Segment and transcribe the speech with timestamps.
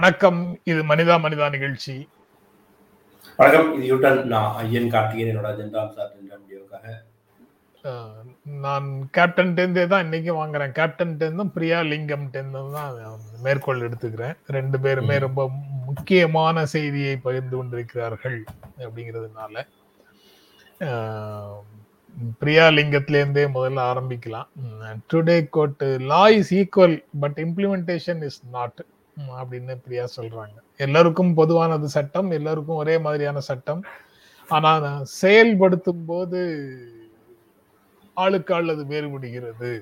[0.00, 0.38] வணக்கம்.
[0.70, 1.94] இது மனிதா மனிதா நிகழ்ச்சி.
[3.38, 4.20] வணக்கம் இது யூட்டன்.
[4.32, 6.86] நான் ஐயன் கார்த்திகேயன் என்னோட ஜென்ராம் சார் ஜென்ராம் வீடியோக்காக
[8.64, 8.86] நான்
[9.16, 10.72] கேப்டன் டெந்தே தான் இன்னைக்கு வாங்குறேன்.
[10.78, 12.94] கேப்டன் டெந்தும் பிரியா லிங்கம் டெந்தும் தான்
[13.46, 14.38] மேற்கோள் எடுத்துக்கிறேன்.
[14.56, 15.44] ரெண்டு பேருமே ரொம்ப
[15.88, 18.38] முக்கியமான செய்தியை பகிர்ந்து கொண்டிருக்கிறார்கள்
[18.84, 19.64] அப்படிங்கிறதுனால.
[22.42, 24.48] பிரியா லிங்கத்திலேருந்தே முதல்ல ஆரம்பிக்கலாம்.
[25.12, 28.80] Today code law is equal but implementation is not
[29.40, 30.56] அப்படின்னு பிரியா சொல்றாங்க.
[30.86, 33.82] எல்லாருக்கும் பொதுவானது சட்டம் எல்லாருக்கும் ஒரே மாதிரியான சட்டம்.
[34.48, 34.70] ஆனா
[35.20, 36.40] செயல்படுத்தும் போது
[38.16, 39.72] ஆளுக்கு ஆள் அது வேறுபடுகிறது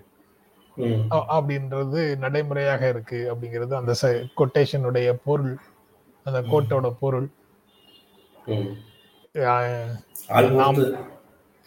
[1.28, 3.92] அப்படின்றது நடைமுறையாக இருக்கு அப்படிங்கிறது அந்த
[4.40, 5.54] கொட்டேஷனுடைய பொருள்.
[6.26, 7.28] அந்த கோட்டோட பொருள்.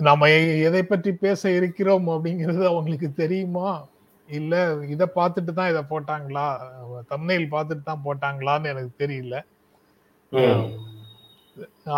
[0.07, 0.21] நாம்
[0.67, 3.71] எதை பற்றி பேச இருக்கிறோம் அப்படிங்கிறது அவங்களுக்கு தெரியுமா?
[4.39, 4.55] இல்ல
[4.93, 6.45] இத பார்த்துட்டு தான் இதை போட்டாங்களா?
[7.13, 9.37] தம்னையில் பார்த்துட்டு தான் போட்டாங்களான்னு எனக்கு தெரியல.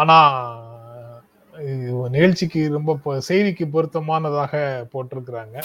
[0.02, 0.18] ஆனா
[2.16, 4.54] நிகழ்ச்சிக்கு ரொம்ப செய்திக்கு பொருத்தமானதாக
[4.94, 5.58] போட்டிருக்கிறாங்க.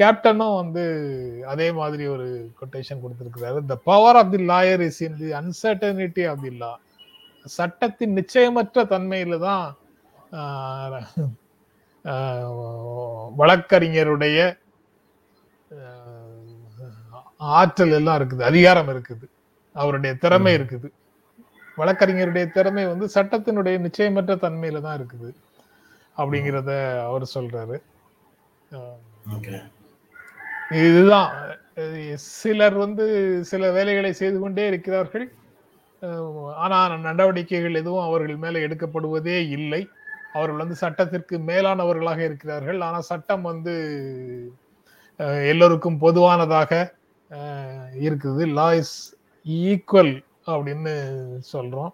[0.00, 0.84] கேப்டனும் வந்து
[1.52, 2.26] அதே மாதிரி ஒரு
[2.60, 3.58] கொட்டேஷன் கொடுத்திருக்கிறாரு.
[3.72, 6.72] The power of the lawyer is in the uncertainty of the law
[7.56, 9.66] சட்டத்தின் நிச்சயமற்ற தன்மையில தான்
[13.38, 14.58] வழக்கறிஞருடைய
[17.36, 19.28] ஆற்றல் எல்லாம் இருக்குது அதிகாரம் இருக்குது
[19.72, 20.90] அவருடைய திறமை இருக்குது.
[21.76, 25.34] வழக்கறிஞருடைய திறமை வந்து சட்டத்தினுடைய நிச்சயமற்ற தன்மையில தான் இருக்குது
[26.16, 27.82] அப்படிங்கிறத அவர் சொல்றாரு.
[30.70, 31.32] இதுதான்.
[32.14, 33.04] சிலர் வந்து
[33.44, 35.32] சில வேலைகளை செய்து கொண்டே இருக்கிறார்கள்.
[36.02, 39.88] அஹ் ஆனா நடவடிக்கைகள் எதுவும் அவர்கள் மேல எடுக்கப்படுவதே இல்லை.
[40.34, 42.80] அவர்கள் வந்து சட்டத்திற்கு மேலானவர்களாக இருக்கிறார்கள்.
[42.86, 43.74] ஆனால் சட்டம் வந்து
[45.52, 46.72] எல்லோருக்கும் பொதுவானதாக
[48.06, 48.42] இருக்குது.
[48.58, 48.96] லா இஸ்
[49.46, 50.14] ஈக்குவல்
[50.54, 50.94] அப்படின்னு
[51.54, 51.92] சொல்கிறோம்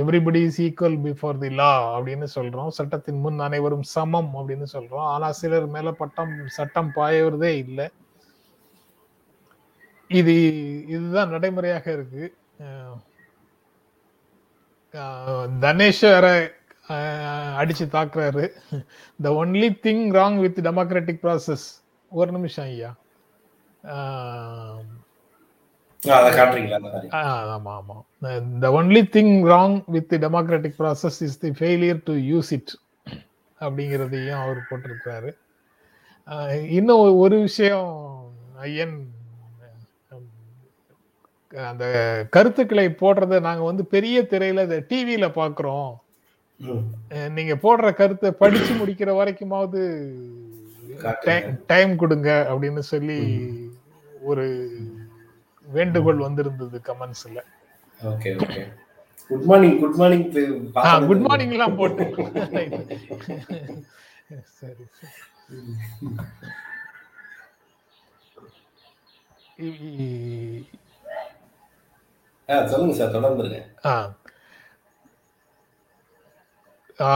[0.00, 5.36] everybody is equal before the law அப்படின்னு சொல்கிறோம் சட்டத்தின் முன் அனைவரும் சமம் அப்படின்னு சொல்கிறோம் ஆனால்
[5.40, 7.86] சிலர் மேலே பட்டம் சட்டம் பாயறதே இல்லை.
[10.10, 10.34] இது
[10.94, 12.28] இதுதான் நடைமுறையாக இருக்குது
[15.60, 16.50] தனேஷ்
[16.88, 18.44] அஹ், அடிச்சு தாக்குறாரு.
[19.22, 21.66] The only thing wrong with democratic process
[22.12, 22.90] ஒரு நிமிஷம் ஐயா.
[27.52, 27.96] ஆமா ஆமா.
[28.60, 32.72] The only thing wrong with democratic process is the failure to use it
[33.60, 35.30] அப்படிங்கிறதையும் அவர் போட்டிருக்காரு
[36.28, 37.90] ஆஹ் இன்னும் ஒரு- விஷயம்
[38.56, 38.96] ஐயன்
[41.70, 41.84] அந்த
[42.34, 45.90] கருத்துக்களை போடுறத நாங்க வந்து பெரிய திரையில டிவியில பாக்குறோம்.
[47.36, 49.82] நீங்க போடுற கருத்தை படிச்சு முடிக்கிற வரைக்குமாவது.
[51.70, 53.18] டைம் கொடுங்க அப்படின்னு சொல்லி
[54.30, 54.46] ஒரு
[55.66, 57.40] வேண்டுகோள் வந்திருந்தது கமெண்ட்ஸ்ல.
[58.10, 58.62] Okay okay.
[59.28, 60.26] Good morning good morning
[61.08, 62.04] good morning எல்லாம் போட்டு.
[64.58, 65.14] சரி சரி.
[72.48, 73.60] சொல்லுங்க சார் தொடர்ந்துருங்க.
[73.84, 73.94] ஆ.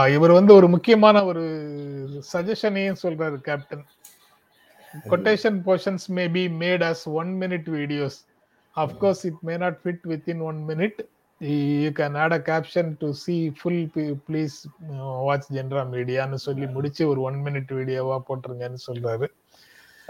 [0.07, 1.43] இவர் வந்து ஒரு முக்கியமான ஒரு
[2.33, 3.85] சஜஷனையும் சொல்றாரு captain
[5.05, 8.17] quotation portions may be made as one minute videos
[8.75, 10.99] of course it may not fit within one minute
[11.81, 13.83] you can add a caption to see full
[14.27, 14.55] please
[15.27, 19.27] watch ஜென்ரா மீடியான்னு சொல்லி முடிச்சு ஒரு ஒன் மினிட் வீடியோவா போட்டிருங்கன்னு சொல்றாரு.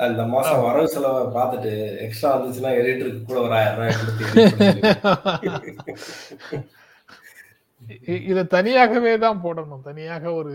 [0.06, 1.72] இந்த மாசம் வரவு செலவை பார்த்துட்டு
[2.06, 3.96] எக்ஸ்ட்ரா வந்துச்சுன்னா எடிட்டருக்கு கூட ஒரு ஆயிரம் ரூபாய்
[8.32, 9.84] இத தனியாகவே தான் போடணும்.
[9.88, 10.54] தனியாக ஒரு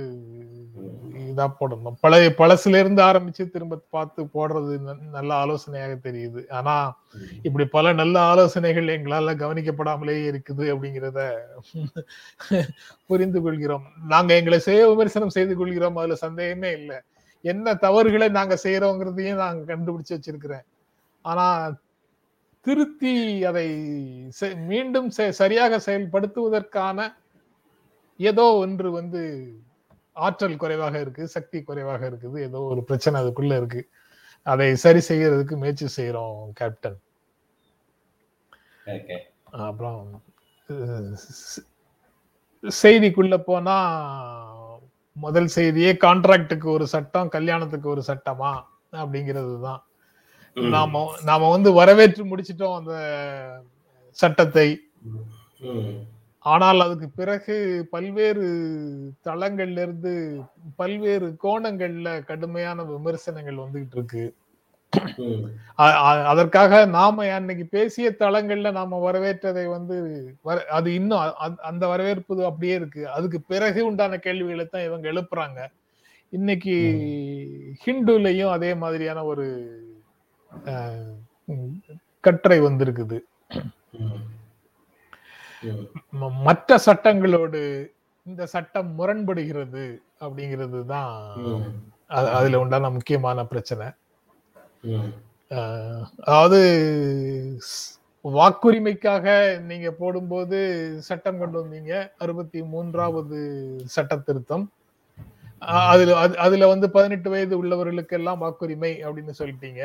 [1.31, 1.97] இதா போடணும்.
[2.05, 4.75] பழைய பழசுல இருந்து ஆரம்பிச்சு திரும்ப பார்த்து போடுறது
[5.17, 6.41] நல்ல ஆலோசனையாக தெரியுது.
[6.59, 6.75] ஆனா
[7.43, 11.21] இப்படி பல நல்ல ஆலோசனைகள் எங்களால கவனிக்கப்படாமலே இருக்குது அப்படிங்கிறத
[13.07, 13.87] புரிந்து கொள்கிறோம்.
[14.15, 15.99] நாங்க எங்களை செய்ய விமர்சனம் செய்து கொள்கிறோம்.
[16.03, 16.99] அதுல சந்தேகமே இல்லை.
[17.51, 20.67] என்ன தவறுகளை நாங்க செய்யறோங்கிறதையும் நாங்க கண்டுபிடிச்சு வச்சிருக்கிறேன்.
[21.25, 21.47] ஆனா
[22.67, 23.15] திருத்தி
[23.51, 23.67] அதை
[24.71, 25.09] மீண்டும்
[25.41, 27.09] சரியாக செயல்படுத்துவதற்கான
[28.21, 29.23] ஏதோ ஒன்று வந்து
[30.27, 33.83] ஆற்றல் குறைவாக இருக்கு சக்தி குறைவாக இருக்குது ஏதோ ஒரு பிரச்சனை அதுக்குள்ள இருக்கு.
[34.47, 36.99] அதை சரி செய்யறதுக்கு முயற்சி செய்யறோம் கேப்டன்.
[38.95, 39.19] Okay.
[39.67, 40.07] அப்புறம்
[42.65, 43.77] செய்திக்குள்ள போனா
[45.17, 48.53] முதல் செய்தியே கான்ட்ராக்டுக்கு ஒரு சட்டம் கல்யாணத்துக்கு ஒரு சட்டமா
[48.93, 49.83] அப்படிங்கிறது தான்.
[50.57, 52.95] நாம நாம வந்து வரவேற்று முடிச்சிட்டோம் அந்த
[54.19, 54.69] சட்டத்தை.
[56.45, 57.57] ஆனால் அதுக்கு பிறகு
[57.91, 58.47] பல்வேறு
[59.25, 60.13] தளங்கள்ல இருந்து
[60.77, 64.25] பல்வேறு கோணங்கள்ல கடுமையான விமர்சனங்கள் வந்துகிட்டு இருக்கு
[65.75, 69.97] அதற்காக நாம அன்னைக்கு பேசிய தளங்கள்ல நாம வரவேற்றதை வந்து
[70.43, 73.09] வர- அது இன்னும் அந்த வரவேற்பு அப்படியே இருக்கு.
[73.09, 75.61] அதுக்கு பிறகு உண்டான கேள்விகளை தான் இவங்க எழுப்புறாங்க.
[76.31, 76.77] இன்னைக்கு
[77.85, 79.47] ஹிந்துலையும் அதே மாதிரியான ஒரு
[82.21, 83.19] கட்டுரை வந்திருக்குது.
[86.43, 87.91] மற்ற சட்டங்களோடு
[88.25, 91.33] இந்த சட்டம் முரண்படுகிறது அப்படிங்கிறது தான்
[92.09, 93.87] அதுல உண்டான முக்கியமான பிரச்சனை.
[96.25, 96.61] அதாவது
[98.25, 99.27] வாக்குரிமைக்காக
[99.61, 100.59] நீங்க போடும்போது
[100.99, 103.39] சட்டம் கொண்டு வந்தீங்க அறுபத்தி மூன்றாவது
[103.85, 104.65] சட்ட திருத்தம்
[105.89, 109.83] அதுல அது- அதுல வந்து பதினெட்டு வயது உள்ளவர்களுக்கு எல்லாம் வாக்குரிமை அப்படின்னு சொல்லிட்டீங்க.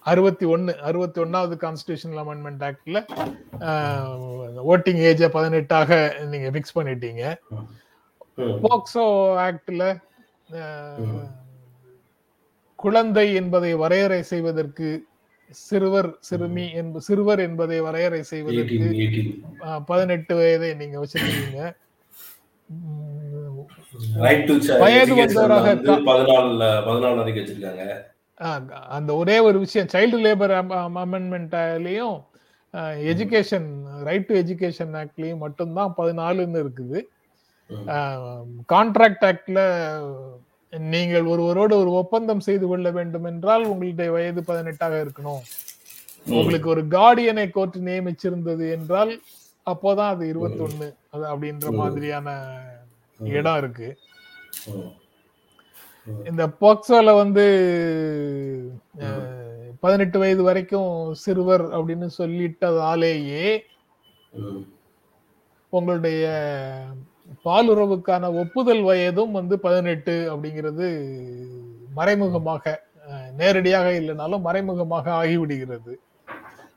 [0.00, 2.98] அறுபத்தி ஒன்னு அறுபத்தி ஒன்னாவது கான்ஸ்டியூஷனல் அமெண்ட்மெண்ட் ஆக்ட்ல
[4.72, 7.22] ஓட்டிங் ஏஜ பதினெட்டாக நீங்க பிக்ஸ் பண்ணிட்டீங்க.
[8.62, 9.04] போக்சோ
[9.44, 9.82] ஆக்ட்ல
[12.84, 14.88] குழந்தை என்பதை வரையறை செய்வதற்கு
[15.66, 19.80] சிறுவர் சிறுமி என்ப சிறுவர் என்பதை வரையறை செய்வதற்கு 18, 18.
[19.90, 21.60] பதினெட்டு வயதை நீங்க வச்சிருக்கீங்க.
[24.82, 25.66] வயது வந்தவராக
[28.96, 30.54] அந்த ஒரே ஒரு விஷயம் சைல்டு லேபர்
[31.04, 32.16] அமெண்ட்மெண்ட்லயும்
[33.12, 33.68] எஜுகேஷன்
[34.08, 36.98] ரைட் டு எஜுகேஷன் ஆக்ட்லயும் மட்டும்தான் பதினாலுன்னு இருக்குது.
[38.74, 39.60] கான்ட்ராக்ட் ஆக்ட்ல
[40.72, 45.42] நீங்கள் ஒருவரோடு ஒரு ஒப்பந்தம் செய்து கொள்ள வேண்டும் என்றால் உங்களுடைய வயது பதினெட்டாக இருக்கணும்.
[46.36, 49.12] உங்களுக்கு ஒரு கார்டியனை கோர்ட் நியமிச்சிருந்தது என்றால்
[49.66, 50.88] அப்போதான் அது இருபத்தொன்னு.
[51.10, 52.28] அது அப்படின்ற மாதிரியான
[53.20, 53.88] இடம் இருக்கு.
[56.30, 57.44] இந்த போக்சோல வந்து
[59.80, 63.46] பதினெட்டு வயது வரைக்கும் சிறுவர் அப்படின்னு சொல்லிட்டதாலேயே.
[65.72, 66.24] உங்களுடைய
[67.44, 70.86] பாலுறவுக்கான ஒப்புதல் வயதும் வந்து பதினெட்டு அப்படிங்கிறது
[71.94, 72.74] மறைமுகமாக
[73.36, 75.94] நேரடியாக இல்லைனாலும் மறைமுகமாக ஆகிவிடுகிறது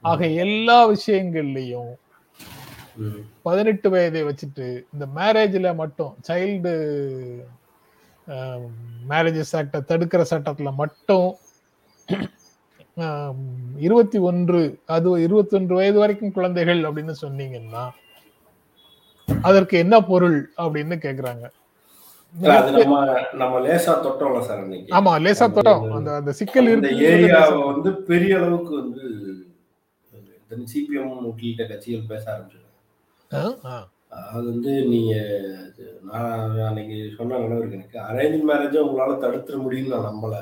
[0.03, 1.91] ஆக எல்லா விஷயங்கள்லையும்.
[3.41, 6.73] பதினெட்டு வயதை வச்சுட்டு இந்த மேரேஜ்ல மட்டும் சைல்டு
[9.09, 11.27] மேரேஜஸ் ஆக்டை தடுக்கிற சட்டத்துல மட்டும்
[13.77, 17.83] இருபத்தி ஒன்று அது இருபத்தி ஒன்று வயது வரைக்கும் குழந்தைகள் அப்படின்னு சொன்னீங்கன்னா
[19.27, 21.45] அதற்கு என்ன பொருள் அப்படின்னு கேக்குறாங்க.
[23.41, 24.61] நம்ம லேசா தொட்டோம்ல சார்
[24.97, 25.83] ஆமா லேசா தொட்டோம்.
[25.97, 26.69] அந்த அந்த சிக்கல்
[27.11, 29.03] ஏரியாவை வந்து பெரிய அளவுக்கு வந்து
[30.73, 33.77] சிபிஎம் உள்ளிட்ட கட்சிகள் பேச ஆரம்பிச்சிருக்காங்க.
[34.33, 35.13] அது வந்து நீங்க
[36.09, 37.97] நான் அன்னைக்கு சொன்ன நினைவு இருக்கு எனக்கு.
[38.09, 40.35] அரேஞ்ச் மேரேஜை உங்களால தடுத்துட முடியும்னு நான் நம்பல.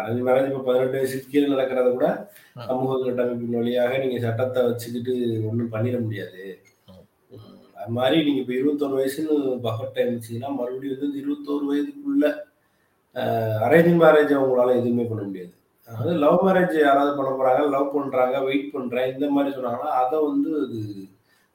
[0.00, 2.08] அரேஞ்ச் மேரேஜ் இப்போ பதினெட்டு வயசுக்கு கீழே நடக்கிறத கூட.
[2.68, 5.14] சமூக கட்டமைப்பின் வழியாக நீங்க சட்டத்தை வச்சுக்கிட்டு
[5.50, 6.42] ஒன்றும் பண்ணிட முடியாது.
[7.88, 9.34] அது மாதிரி நீங்க இப்போ இருபத்தோரு வயசுன்னு
[9.66, 12.26] பஃபர் டைம் வச்சீங்கன்னா மறுபடியும் வந்து இருபத்தோரு வயதுக்குள்ள
[13.66, 15.52] அரேஞ்ச் மேரேஜ் அவங்களால எதுவுமே பண்ண முடியாது.
[15.88, 20.50] அதாவது லவ் மேரேஜ் யாராவது பண்ண போறாங்க லவ் பண்றாங்க வெயிட் பண்றேன் இந்த மாதிரி சொன்னாங்கன்னா அதை வந்து
[20.64, 20.80] அது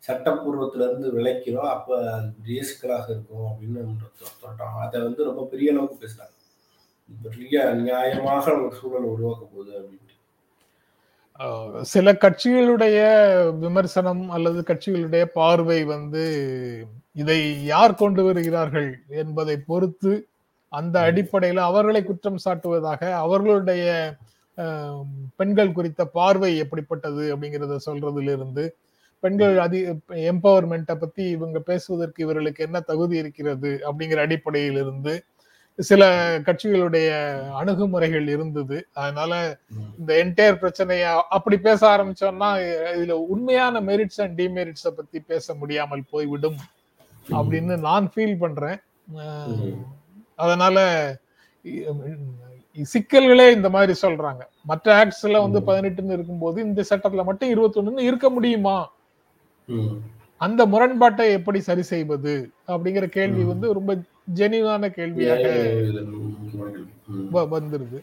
[0.03, 1.69] சட்டப்பூர்வத்துல இருந்து விளைக்கிறோம்.
[1.75, 6.35] அப்ப அது ரிஸ்கலாக இருக்கும் அப்படின்னு நம்ம அதை வந்து ரொம்ப பெரிய அளவுக்கு பேசுறாங்க.
[7.27, 10.02] பெரிய நியாயமாக ஒரு சூழல் உருவாக்க போகுது அப்படின்னு.
[11.83, 12.97] சில கட்சிகளுடைய
[13.59, 16.23] விமர்சனம் அல்லது கட்சிகளுடைய பார்வை வந்து
[17.11, 20.13] இதை யார் கொண்டு வருகிறார்கள் என்பதை பொறுத்து
[20.71, 23.83] அந்த அடிப்படையில் அவர்களை குற்றம் சாட்டுவதாக அவர்களுடைய
[25.35, 28.63] பெண்கள் குறித்த பார்வை எப்படிப்பட்டது அப்படிங்கிறத சொல்றதுல இருந்து
[29.23, 29.79] பெண்கள் அதி
[30.29, 35.13] எம்பவர்மெண்ட்டை பத்தி இவங்க பேசுவதற்கு இவர்களுக்கு என்ன தகுதி இருக்கிறது அப்படிங்கிற அடிப்படையில் இருந்து
[35.79, 36.03] சில
[36.45, 37.09] கட்சிகளுடைய
[37.59, 39.33] அணுகுமுறைகள் இருந்தது அதனால
[39.99, 42.49] இந்த என்டையர் பிரச்சனைய அப்படி பேச ஆரம்பிச்சோம்னா
[42.97, 46.59] இதுல உண்மையான மெரிட்ஸ் அண்ட் டிமெரிட்ஸ பத்தி பேச முடியாமல் போய்விடும்
[47.25, 48.79] அப்படின்னு நான் ஃபீல் பண்றேன்.
[50.35, 50.77] அதனால
[52.93, 55.59] சிக்கல்களே இந்த மாதிரி சொல்றாங்க மற்ற ஆக்ட்ஸ்ல வந்து.
[55.67, 58.77] பதினெட்டுன்னு இருக்கும்போது இந்த சட்டத்துல மட்டும் இருபத்தொன்னு இருக்க முடியுமா.
[60.45, 62.33] அந்த முரண்பாட்டை எப்படி சரி செய்வது
[62.73, 63.43] அப்படிங்கிற கேள்வி.
[63.51, 63.91] வந்து ரொம்ப
[64.39, 65.45] ஜெனிவான கேள்வியாக
[67.55, 67.99] வந்துருது.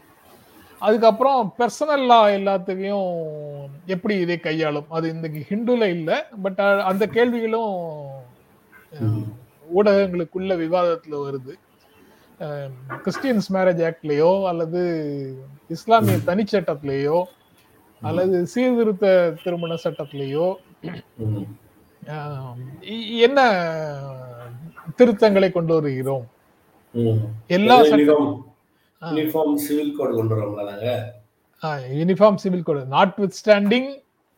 [0.79, 3.09] அதுக்கப்புறம் பர்சனல் லா எல்லாத்துக்கையும்
[3.95, 4.89] எப்படி இதை கையாளும்?
[4.97, 6.11] அது இன்னைக்கு ஹிந்துல இல்ல
[6.45, 7.75] பட் அந்த கேள்விகளும்.
[9.77, 11.55] ஊடகங்களுக்குள்ள விவாதத்துல வருது.
[13.05, 14.83] கிறிஸ்டியன்ஸ் மேரேஜ் ஆக்ட்லயோ அல்லது
[15.77, 17.19] இஸ்லாமிய தனிச்சட்டத்திலேயோ
[18.03, 19.07] அல்லது சீர்திருத்த
[19.43, 20.47] திருமண சட்டத்திலேயோ
[23.27, 23.41] என்ன
[24.99, 26.25] திருத்தங்களை கொண்டு வருகிறோம்.
[27.57, 27.77] எல்லா
[29.03, 30.89] யூனிஃபார்ம் சிவில் கோட் கொண்டு வரோம்ல நாங்க.
[32.01, 32.83] Uniform civil code
[33.41, 33.91] notwithstanding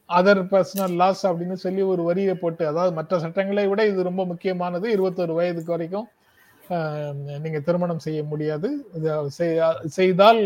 [0.09, 4.87] other personal laws அப்படின்னு சொல்லி ஒரு வரியை போட்டு அதாவது மற்ற சட்டங்களை விட இது ரொம்ப முக்கியமானது.
[4.97, 6.09] இருபத்தொரு வயதுக்கு வரைக்கும்
[7.45, 8.69] நீங்க திருமணம் செய்ய முடியாது.
[9.97, 10.43] செய்தால்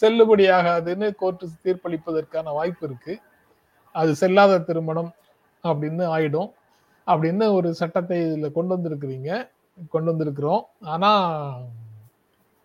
[0.00, 3.14] செல்லுபடியாகாதுன்னு கோர்ட்டு தீர்ப்பளிப்பதற்கான வாய்ப்பு இருக்கு.
[3.94, 5.10] அது செல்லாத திருமணம்
[5.64, 6.50] அப்படின்னு ஆயிடும்.
[7.06, 9.48] அப்படின்னு ஒரு சட்டத்தை இதுல கொண்டு வந்திருக்கிறீங்க.
[9.88, 10.62] கொண்டு வந்திருக்கிறோம்.
[10.80, 11.10] ஆனா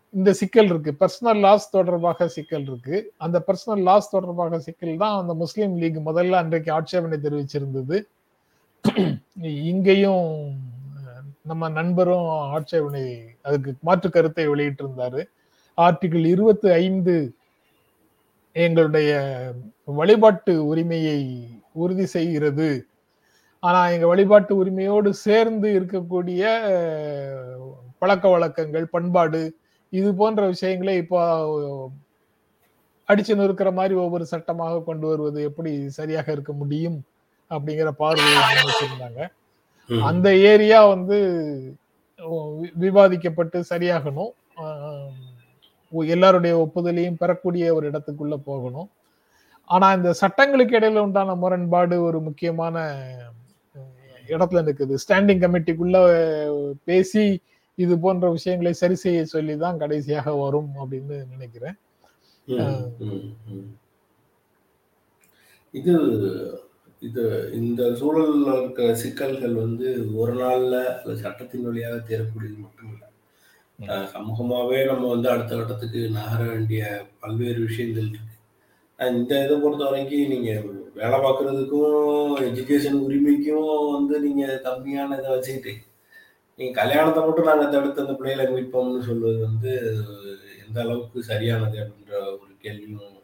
[0.09, 0.95] இந்த சிக்கல் இருக்கு.
[0.99, 3.13] பர்சனல் லாஸ் தொடர்பாக சிக்கல் இருக்கு.
[3.17, 8.01] அந்த பர்சனல் லாஸ் தொடர்பாக சிக்கல் தான் அந்த முஸ்லீம் லீக் முதல்ல அன்றைக்கு ஆட்சேபனை தெரிவிச்சிருந்தது.
[9.41, 10.55] இங்கேயும்
[11.41, 15.23] நம்ம நண்பரும் ஆட்சேபனை அதுக்கு மாற்று கருத்தை வெளியிட்டிருந்தாரு.
[15.77, 17.33] ஆர்டிகிள் இருபத்தி ஐந்து
[18.65, 19.11] எங்களுடைய
[19.99, 21.19] வழிபாட்டு உரிமையை
[21.83, 22.69] உறுதி செய்கிறது.
[23.63, 26.43] ஆனா எங்க வழிபாட்டு உரிமையோடு சேர்ந்து இருக்கக்கூடிய
[28.01, 29.41] பழக்க வழக்கங்கள் பண்பாடு
[29.99, 31.19] இது போன்ற விஷயங்களை இப்போ
[33.09, 36.97] அடிச்சு நிறுக்கிற மாதிரி ஒவ்வொரு சட்டமாக கொண்டு வருவது எப்படி சரியாக இருக்க முடியும்
[37.51, 39.21] அப்படிங்கிற பார்வையை வச்சிருந்தாங்க.
[40.09, 41.17] அந்த ஏரியா வந்து
[42.83, 44.33] விவாதிக்கப்பட்டு சரியாகணும்.
[46.15, 48.89] எல்லாருடைய ஒப்புதலையும் பெறக்கூடிய ஒரு இடத்துக்குள்ள போகணும்.
[49.75, 52.75] ஆனா இந்த சட்டங்களுக்கு இடையில உண்டான முரண்பாடு ஒரு முக்கியமான
[54.33, 55.97] இடத்துல இருக்குது ஸ்டாண்டிங் கமிட்டிக்குள்ள
[56.89, 57.23] பேசி
[57.83, 61.77] இது போன்ற விஷயங்களை சரி செய்ய சொல்லி தான் கடைசியாக வரும் அப்படின்னு நினைக்கிறேன்.
[65.73, 65.93] இது
[67.07, 67.23] இது
[67.59, 69.89] இந்த சூழல்ல இருக்கிற சிக்கல்கள் வந்து
[70.21, 70.75] ஒரு நாள்ல
[71.23, 72.95] சட்டத்தின் வழியாக தேரக்கூடியது மட்டும்
[74.13, 76.81] சமூகமாகவே நம்ம வந்து அடுத்த கட்டத்துக்கு நகர வேண்டிய
[77.21, 78.35] பல்வேறு விஷயங்கள் இருக்கு.
[78.99, 80.65] இந்த இதை பொறுத்த வரைக்கும் நீங்கள்
[81.01, 85.73] வேலை பார்க்குறதுக்கும் எஜுகேஷன் உரிமைக்கும் வந்து நீங்கள் கம்மியான இதை வச்சுக்கிட்டு
[86.59, 89.73] நீங்கள் கல்யாணத்தை மட்டும் நாங்கள் தடுத்து அந்த பிள்ளைகளை மீட்போம்னு சொல்வது வந்து
[90.63, 93.15] எந்த அளவுக்கு சரியானது அப்படின்ற ஒரு கேள்வியும்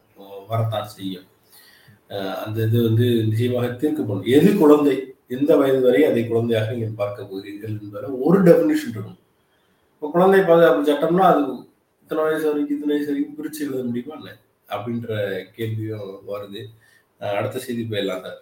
[0.51, 1.27] வரத்தான் செய்யும்.
[2.43, 4.27] அந்த இது வந்து நிச்சயமாக தீர்க்கப்படும்.
[4.38, 4.95] எது குழந்தை?
[5.35, 9.21] எந்த வயது வரை அதை குழந்தையாக நீங்கள் பார்க்க போகிறீர்கள் என்பதை ஒரு டெஃபினிஷன் இருக்கும்.
[10.05, 11.43] இப்போ குழந்தை பாதுகாப்பு சட்டம்னா அது
[12.01, 14.33] இத்தனை வயசு வரைக்கும் இத்தனை வயசு வரைக்கும் பிரிச்சு எழுத முடியுமா இல்லை
[14.69, 15.07] அப்படின்ற
[15.55, 16.62] கேள்வியும் வருது.
[17.38, 18.38] அடுத்த செய்தி போயிடலாம் சார்.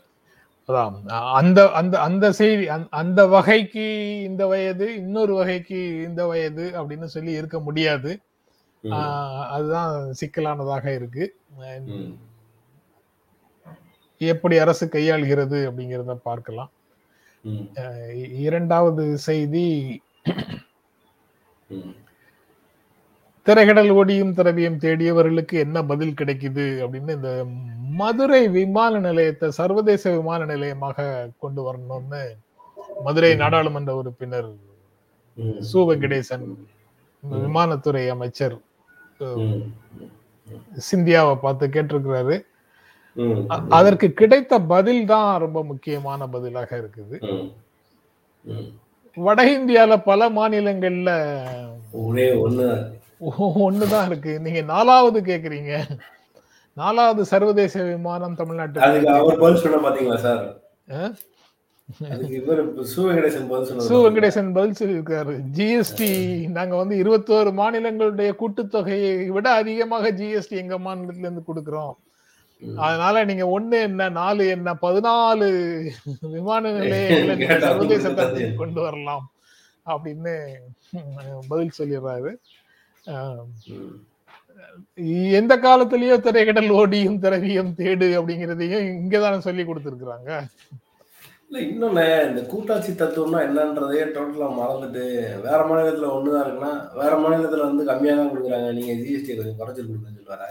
[0.69, 0.97] அதான்.
[1.39, 2.65] அந்த அந்த அந்த செய்தி
[3.01, 3.87] அந்த வகைக்கு
[4.29, 5.79] இந்த வயது இன்னொரு வகைக்கு
[6.09, 8.11] இந்த வயது அப்படின்னு சொல்லி இருக்க முடியாது.
[9.55, 11.25] அதுதான் சிக்கலானதாக இருக்கு.
[14.21, 16.71] எப்படி அரசு கையாளுகிறது அப்படிங்கிறத பார்க்கலாம்.
[18.47, 19.67] இரண்டாவது செய்தி
[23.47, 27.31] திரைகடல் ஓடியும் திரவியம் தேடியவர்களுக்கு என்ன பதில் கிடைக்குது அப்படின்னு இந்த
[28.01, 31.07] மதுரை விமான நிலையத்தை சர்வதேச விமான நிலையமாக
[31.43, 32.21] கொண்டு வரணும்னு
[33.07, 34.49] மதுரை நாடாளுமன்ற உறுப்பினர்
[35.69, 36.45] சு வெங்கடேசன்
[37.23, 38.55] விமானத்துறை அமைச்சர்
[40.87, 42.35] சிந்தியாவை பார்த்து கேட்டிருக்கிறாரு.
[43.77, 47.17] அதற்கு கிடைத்த பதில் தான் ரொம்ப முக்கியமான பதிலாக இருக்குது.
[49.15, 51.11] வட இந்தியால பல மாநிலங்கள்ல
[51.91, 52.67] ஒரே ஒண்ணு.
[53.67, 54.39] ஒண்ணுதான் இருக்கு.
[54.39, 55.73] நீங்க நாலாவது கேக்குறீங்க.
[56.73, 59.05] நாலாவது சர்வதேச விமானம் தமிழ்நாட்டுக்கு.
[59.19, 60.43] அவர் பதில் சொன்ன பாத்தீங்களா சார்?
[63.89, 65.33] சு வெங்கடேசன் பதில் சொல்லியிருக்காரு.
[65.57, 66.09] ஜிஎஸ்டி
[66.49, 71.93] நாங்க வந்து இருபத்தோரு மாநிலங்களுடைய கூட்டுத்தொகையை விட அதிகமாக ஜிஎஸ்டி எங்க மாநிலத்துல இருந்து கொடுக்கிறோம்.
[72.85, 75.47] அதனால நீங்க ஒண்ணு என்ன நாலு என்ன பதினாலு
[76.35, 77.35] விமான நிலையங்களை
[77.67, 78.13] சர்வதேச
[78.61, 79.25] கொண்டு வரலாம்
[79.93, 80.33] அப்படின்னு
[81.51, 82.31] பதில் சொல்லிடுறாரு.
[85.39, 90.29] எந்த காலத்திலயோ திரைக்கடல் ஓடியும் திரவியம் தேடு அப்படிங்கிறதையும் இங்கதானே சொல்லி கொடுத்துருக்குறாங்க.
[91.47, 95.03] இல்ல இன்னொன்னு இந்த கூட்டாட்சி தத்துவம்னா என்னன்றதே டோட்டலா மறந்துட்டு
[95.47, 98.69] வேற மாநிலத்துல ஒண்ணுதான் இருக்குன்னா வேற மாநிலத்துல வந்து கம்மியா தான் கொடுக்குறாங்க.
[98.77, 100.45] நீங்க ஜிஎஸ்டி கொஞ்சம் குறைச்சு கொடுக்குன்னு சொல்லுவார.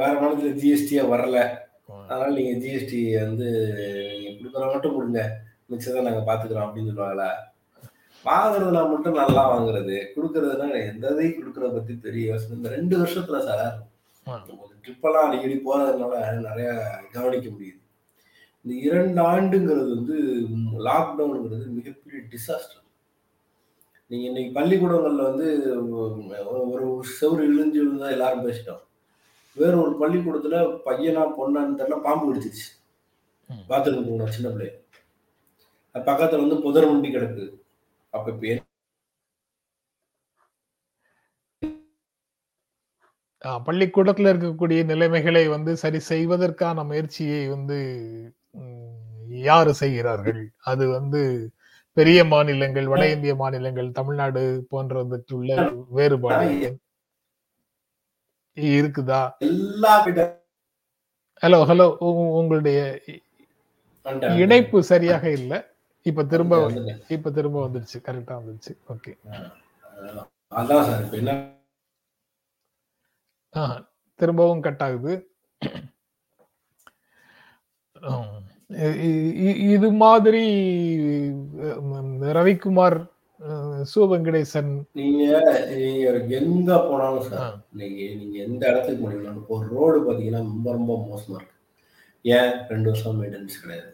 [0.00, 1.38] வேற மாநிலத்துல ஜிஎஸ்டியா வரல.
[2.10, 3.48] அதனால நீங்க ஜிஎஸ்டி வந்து
[4.20, 5.20] நீங்க கொடுக்குற மட்டும் கொடுங்க.
[5.70, 7.30] மிச்சத்தை நாங்க பாத்துக்கிறோம் அப்படின்னு சொல்லுவாங்களா
[8.24, 9.96] வாங்குறதுனா மட்டும் நல்லா வாங்குறது.
[10.14, 12.56] கொடுக்கறதுனா எந்த இதையும் கொடுக்கறத பத்தி பெரிய யோசனை.
[12.58, 13.74] இந்த ரெண்டு வருஷத்துல சார்
[14.84, 16.14] ட்ரிப்பெல்லாம் அடிக்கடி போறதுனால
[16.48, 16.68] நிறைய
[17.14, 17.80] கவனிக்க முடியுது.
[18.64, 20.16] இந்த இரண்டு ஆண்டுங்கிறது வந்து
[20.88, 22.82] லாக்டவுனுங்கிறது மிகப்பெரிய டிசாஸ்டர்
[24.10, 25.46] நீங்க இன்னைக்கு பள்ளிக்கூடங்கள்ல வந்து
[26.74, 26.86] ஒரு
[27.18, 28.82] செவ்வறு இழிஞ்சு விழுந்தா எல்லாரும் பேசிட்டோம்.
[29.56, 32.66] வேற ஒரு பள்ளிக்கூடத்துல பையனா பொண்ணான்னு தெரியல பாம்பு கடிச்சிருச்சு
[33.70, 34.70] பாத்ரூம் போன சின்ன பிள்ளை
[35.94, 37.44] பக்கத்துல வந்து புதர் முண்டி கிடக்கு.
[38.12, 38.62] அப்ப இப்ப
[43.66, 47.76] பள்ளிக்கூடத்துல இருக்கக்கூடிய நிலைமைகளை வந்து சரி செய்வதற்கான முயற்சியை வந்து
[49.48, 50.42] யாரு செய்கிறார்கள்?
[50.70, 51.20] அது வந்து
[51.96, 55.52] பெரிய மாநிலங்கள் வட இந்திய மாநிலங்கள் தமிழ்நாடு போன்றதுக்குள்ள
[55.98, 56.48] வேறுபாடு.
[58.56, 59.20] இருக்குதா?
[61.42, 61.86] ஹலோ ஹலோ
[62.38, 62.78] உங்களுடைய
[64.42, 65.58] இணைப்பு சரியாக இல்லை.
[66.06, 66.54] இப்ப திரும்ப
[67.08, 67.98] இப்ப திரும்ப வந்துருச்சு.
[68.06, 68.72] கரெக்டா வந்துருச்சு.
[68.88, 69.12] ஓகே
[70.52, 71.04] அதான் சார்.
[71.04, 71.32] இப்ப என்ன
[73.54, 73.78] ஆஹ்,
[74.20, 75.12] திரும்பவும் கட் ஆகுது.
[79.74, 80.42] இது மாதிரி
[82.38, 82.98] ரவிக்குமார்
[83.92, 85.24] சு வெங்கடேசன் நீங்க
[85.76, 91.36] நீங்க எங்க போனாலும் சார் நீங்க நீங்க எந்த இடத்துக்கு போனீங்கன்னாலும் ஒரு ரோடு பாத்தீங்கன்னா ரொம்ப ரொம்ப மோசமா
[91.36, 91.54] இருக்கு.
[92.24, 92.52] ஏன்?
[92.68, 93.90] ரெண்டு வருஷம் மெயின்டெனன்ஸ் கிடையாது.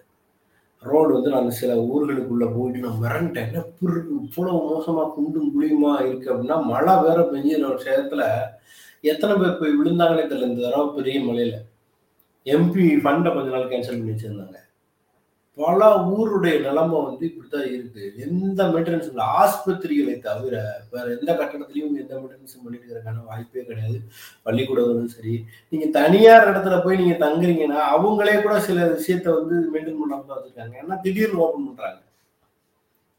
[0.82, 3.46] ரோடு வந்து நான் சில ஊர்களுக்குள்ள போயிட்டு நான் மிரண்டேன்.
[3.46, 8.24] என்ன இவ்வளவு மோசமா குண்டும் குழியுமா இருக்கு அப்படின்னா மழை வேற பெஞ்சின ஒரு சேதத்துல
[9.00, 10.48] எத்தனை பேர் போய் விழுந்தாங்கன்னே தெரியல.
[10.48, 11.56] இந்த தடவை பெரிய மழையில.
[12.46, 14.58] எம்பி ஃபண்டை கொஞ்ச நாள் கேன்சல் பண்ணி வச்சிருந்தாங்க.
[15.58, 18.12] பல ஊருடைய நிலைமை வந்து இப்படித்தான் இருக்கு.
[18.16, 19.24] எந்த மெயின்டெனன்ஸ் இல்லை.
[19.40, 20.54] ஆஸ்பத்திரிகளை தவிர
[20.90, 23.98] வேற எந்த கட்டணத்திலையும் எந்த மெயின்டெனன்ஸும் பண்ணிட்டு வாய்ப்பே கிடையாது.
[24.44, 25.34] பள்ளிக்கூடங்களும் சரி.
[25.68, 30.74] நீங்க தனியார் இடத்துல போய் நீங்க தங்குறீங்கன்னா அவங்களே கூட சில விஷயத்த வந்து மெயின்டைன் பண்ணாம தான் வச்சிருக்காங்க.
[30.82, 32.00] ஏன்னா திடீர்னு ஓப்பன் பண்றாங்க.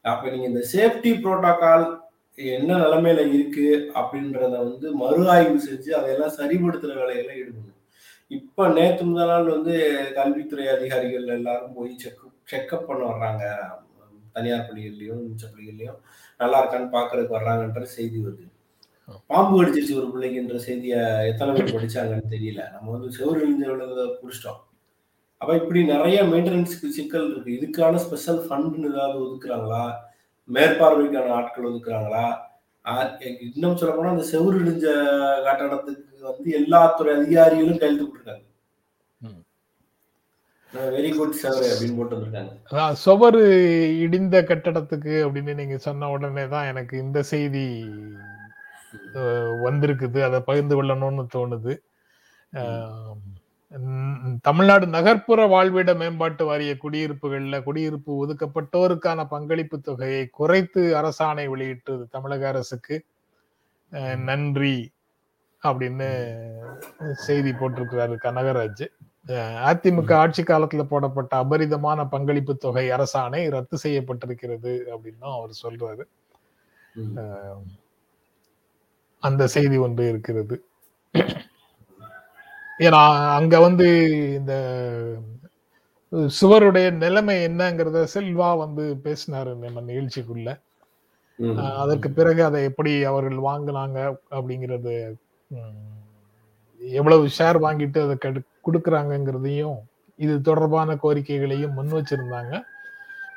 [0.06, 1.86] அப்ப நீங்க இந்த சேஃப்டி புரோட்டோகால்
[2.38, 7.70] என்ன நிலைமையில இருக்கு அப்படின்றத வந்து மறு ஆய்வு செஞ்சு அதையெல்லாம் சரிபடுத்துற வேலையெல்லாம் ஈடுபடணும்.
[8.28, 9.74] இப்ப நேற்று முதல் நாள் வந்து
[10.16, 12.23] கல்வித்துறை அதிகாரிகள் எல்லாரும் போய் செக்
[12.54, 13.44] செக்அப் பண்ண வர்றாங்க.
[14.32, 16.00] தனியார் பள்ளிகள்லையும் மிச்ச பள்ளிகள்லையும்.
[16.42, 18.46] நல்லா இருக்கான்னு பாக்குறதுக்கு வர்றாங்கன்ற செய்தி வருது.
[19.32, 21.00] பாம்பு கடிச்சிருச்சு ஒரு பிள்ளைக்குன்ற செய்தியை
[21.32, 22.62] எத்தனை பேர் படிச்சாங்கன்னு தெரியல.
[22.72, 24.62] நம்ம வந்து செவ்வறு இழிஞ்ச விழுந்ததை புடிச்சிட்டோம்.
[25.38, 27.52] அப்ப இப்படி நிறைய மெயின்டெனன்ஸ்க்கு சிக்கல் இருக்கு.
[27.58, 29.84] இதுக்கான ஸ்பெஷல் ஃபண்ட்னு ஏதாவது ஒதுக்குறாங்களா?
[30.50, 32.26] மேற்பார்வைக்கான ஆட்கள் ஒதுக்குறாங்களா?
[33.50, 34.86] இன்னும் சொல்ல போனா அந்த செவ்வறு இழிஞ்ச
[35.48, 38.46] கட்டடத்துக்கு வந்து எல்லா துறை அதிகாரிகளும் கையெழுத்து போட்டிருக்காங்க.
[40.76, 41.98] வெரி குட் அப்படின்னு
[44.06, 47.66] இடிந்த கட்டடத்துக்கு அப்படின்னு நீங்க சொன்ன உடனே தான் எனக்கு இந்த செய்தி
[49.66, 50.20] வந்திருக்குது.
[50.28, 51.74] அதை பகிர்ந்து கொள்ளணும்னு தோணுது.
[54.48, 62.98] தமிழ்நாடு நகர்ப்புற வாழ்விட மேம்பாட்டு வாரிய குடியிருப்புகளில் குடியிருப்பு ஒதுக்கப்பட்டோருக்கான பங்களிப்பு தொகையை குறைத்து அரசாணை வெளியிட்டது தமிழக அரசுக்கு.
[64.30, 64.78] நன்றி
[65.64, 66.10] அப்படின்னு
[67.26, 68.86] செய்தி போட்டிருக்கிறாரு கனகராஜ்
[69.68, 76.06] அதிமுக ஆட்சி காலத்துல போடப்பட்ட அபரிதமான பங்களிப்பு தொகை அரசாணை ரத்து செய்யப்பட்டிருக்கிறது அப்படின்னும் அவர் சொல்றாரு.
[79.24, 80.56] அந்த செய்தி ஒன்று இருக்கிறது.
[82.80, 83.02] ஏன்னா
[83.38, 83.88] அங்க வந்து
[84.40, 84.54] இந்த
[86.42, 90.50] சுவருடைய நிலைமை என்னங்கிறத செல்வா வந்து பேசினாரு நம்ம நிகழ்ச்சிக்குள்ள.
[91.82, 94.94] அதற்கு பிறகு அதை எப்படி அவர்கள் வாங்கினாங்க அப்படிங்கிறது
[96.88, 99.76] எவ்வளவு ஷேர் வாங்கிட்டு அதை கெடு- கொடுக்குறாங்கங்கிறதையும்
[100.16, 102.62] இது தொடர்பான கோரிக்கைகளையும் முன் வச்சிருந்தாங்க.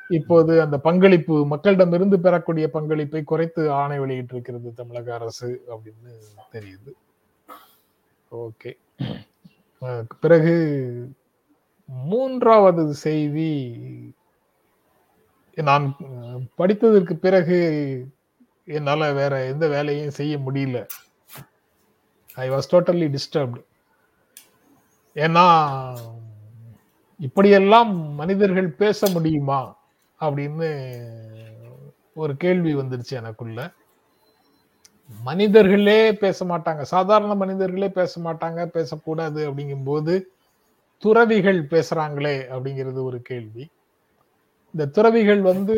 [0.09, 6.13] இப்போது அந்த பங்களிப்பு மக்களிடமிருந்து பெறக்கூடிய பங்களிப்பை குறைத்து ஆணை வெளியிட்டிருக்கிறது தமிழக அரசு அப்படின்னு
[6.51, 6.91] தெரியுது.
[8.31, 8.77] ஓகே.
[10.19, 11.11] பிறகு
[11.85, 13.81] மூன்றாவது செய்தி
[15.55, 15.95] நான்
[16.57, 18.07] படித்ததற்கு பிறகு
[18.65, 20.85] என்னால வேற எந்த வேலையும் செய்ய முடியல.
[22.37, 23.63] ஐ வாஸ் டோட்டலி டிஸ்டர்ப்டு
[25.15, 25.45] ஏன்னா
[27.19, 29.77] இப்படியெல்லாம் மனிதர்கள் பேச முடியுமா?
[30.21, 30.69] அப்படின்னு
[32.13, 33.71] ஒரு கேள்வி வந்துருச்சு எனக்குள்ள.
[35.23, 36.81] மனிதர்களே பேச மாட்டாங்க.
[36.81, 40.21] சாதாரண மனிதர்களே பேச மாட்டாங்க பேசக்கூடாது அப்படிங்கும்போது
[40.97, 43.69] துறவிகள் பேசுறாங்களே அப்படிங்கிறது ஒரு கேள்வி.
[44.71, 45.75] இந்த துறவிகள் வந்து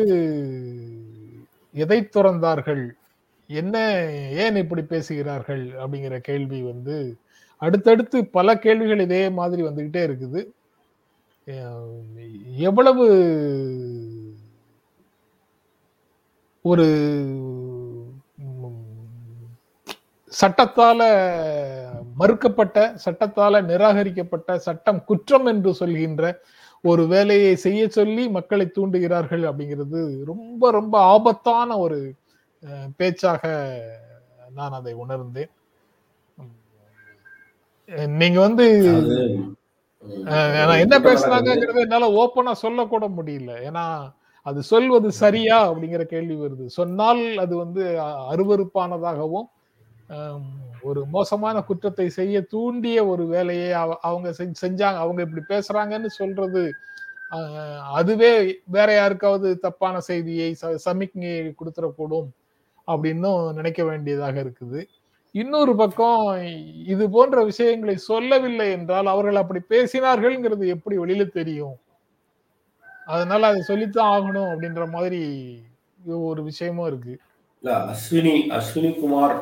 [1.72, 2.90] எதை துறந்தார்கள்?
[3.50, 3.76] என்ன
[4.42, 6.96] ஏன் இப்படி பேசுகிறார்கள் அப்படிங்கிற கேள்வி வந்து
[7.62, 10.40] அடுத்தடுத்து பல கேள்விகள் இதே மாதிரி வந்துக்கிட்டே இருக்குது.
[12.68, 13.04] எவ்வளவு
[16.64, 16.86] ஒரு
[20.32, 21.00] சட்டத்தால
[22.18, 26.24] மறுக்கப்பட்ட சட்டத்தால நிராகரிக்கப்பட்ட சட்டம் குற்றம் என்று சொல்கின்ற
[26.84, 31.98] ஒரு வேலையை செய்ய சொல்லி மக்களை தூண்டுகிறார்கள் அப்படிங்கிறது ரொம்ப ரொம்ப ஆபத்தான ஒரு
[32.96, 33.40] பேச்சாக
[34.54, 35.50] நான் அதை உணர்ந்தேன்.
[38.06, 38.66] நீங்க வந்து
[40.78, 43.52] என்ன பேசுனாங்கிறத என்னால ஓப்பனா சொல்லக்கூட முடியல.
[43.68, 46.66] ஏன்னா அது சொல்வது சரியா அப்படிங்கிற கேள்வி வருது.
[46.66, 49.48] சொன்னால் அது வந்து அ- அருவருப்பானதாகவும்
[50.08, 50.50] ஆம்,
[50.82, 56.72] ஒரு மோசமான குற்றத்தை செய்ய தூண்டிய ஒரு வேலையை அவ- அவங்க செஞ்ச- செஞ்சாங்க அவங்க இப்படி பேசுறாங்கன்னு சொல்றது
[57.92, 62.28] அதுவே வேற யாருக்காவது தப்பான செய்தியை சமிக்ஞையை கொடுத்துடக்கூடும்.
[62.92, 64.80] அப்படின்னும் நினைக்க வேண்டியதாக இருக்குது.
[65.34, 66.22] இன்னொரு பக்கம்
[66.92, 71.76] இது போன்ற விஷயங்களை சொல்லவில்லை என்றால் அவர்கள் அப்படி பேசினார்கள்ங்கிறது எப்படி வெளியில தெரியும்?
[73.06, 75.22] அதனால அதை சொல்லித்தான் ஆகணும் அப்படின்ற மாதிரி
[76.30, 77.14] ஒரு விஷயமும் இருக்கு.
[77.62, 79.36] இல்ல அஸ்வினி அஸ்வினி குமார்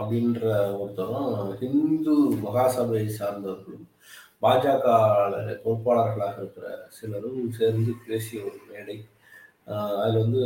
[0.00, 0.42] அப்படின்ற
[0.80, 3.86] ஒருத்தரும் ஹிந்து மகாசபையை சார்ந்தவர்களும்
[4.44, 4.84] பாஜக
[5.64, 6.66] பொறுப்பாளர்களாக இருக்கிற
[6.98, 8.96] சிலரும் சேர்ந்து பேசிய ஒரு மேடை.
[10.02, 10.42] அதில் வந்து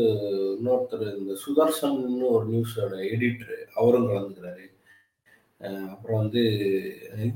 [0.57, 4.65] இன்னொருத்தர் இந்த சுதர்சன்னு ஒரு நியூஸோட எடிட்டர் அவரும் கலந்துக்கிறாரு.
[5.93, 6.43] அப்புறம் வந்து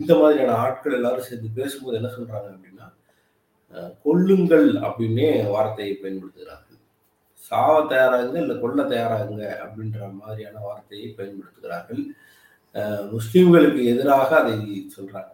[0.01, 2.89] இந்த மாதிரியான ஆட்கள் எல்லாரும் சேர்ந்து பேசும்போது என்ன சொல்றாங்க அப்படின்னா
[4.05, 6.81] கொல்லுங்கள் அப்படின்னே வார்த்தையை பயன்படுத்துகிறார்கள்.
[7.49, 12.03] சாவ தயாராகுங்க இல்லை கொல்ல தயாராகுங்க அப்படின்ற மாதிரியான வார்த்தையை பயன்படுத்துகிறார்கள்.
[13.15, 14.57] முஸ்லீம்களுக்கு எதிராக அதை
[14.97, 15.33] சொல்றாங்க.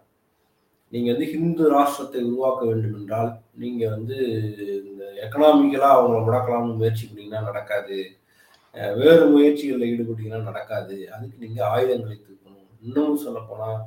[0.93, 4.17] நீங்கள் வந்து ஹிந்து ராஷ்டிரத்தை உருவாக்க வேண்டும் என்றால் நீங்கள் வந்து
[4.89, 7.97] இந்த எக்கனாமிக்கலாக அவங்கள முடக்கலாம்னு முயற்சி பண்ணிங்கன்னா நடக்காது
[9.01, 10.95] வேறு முயற்சிகளில் ஈடுபட்டீங்கன்னா நடக்காது.
[11.15, 12.67] அதுக்கு நீங்கள் ஆயுதங்களை தூக்கணும்.
[12.85, 13.79] இன்னமும் சொல்லப்போனால்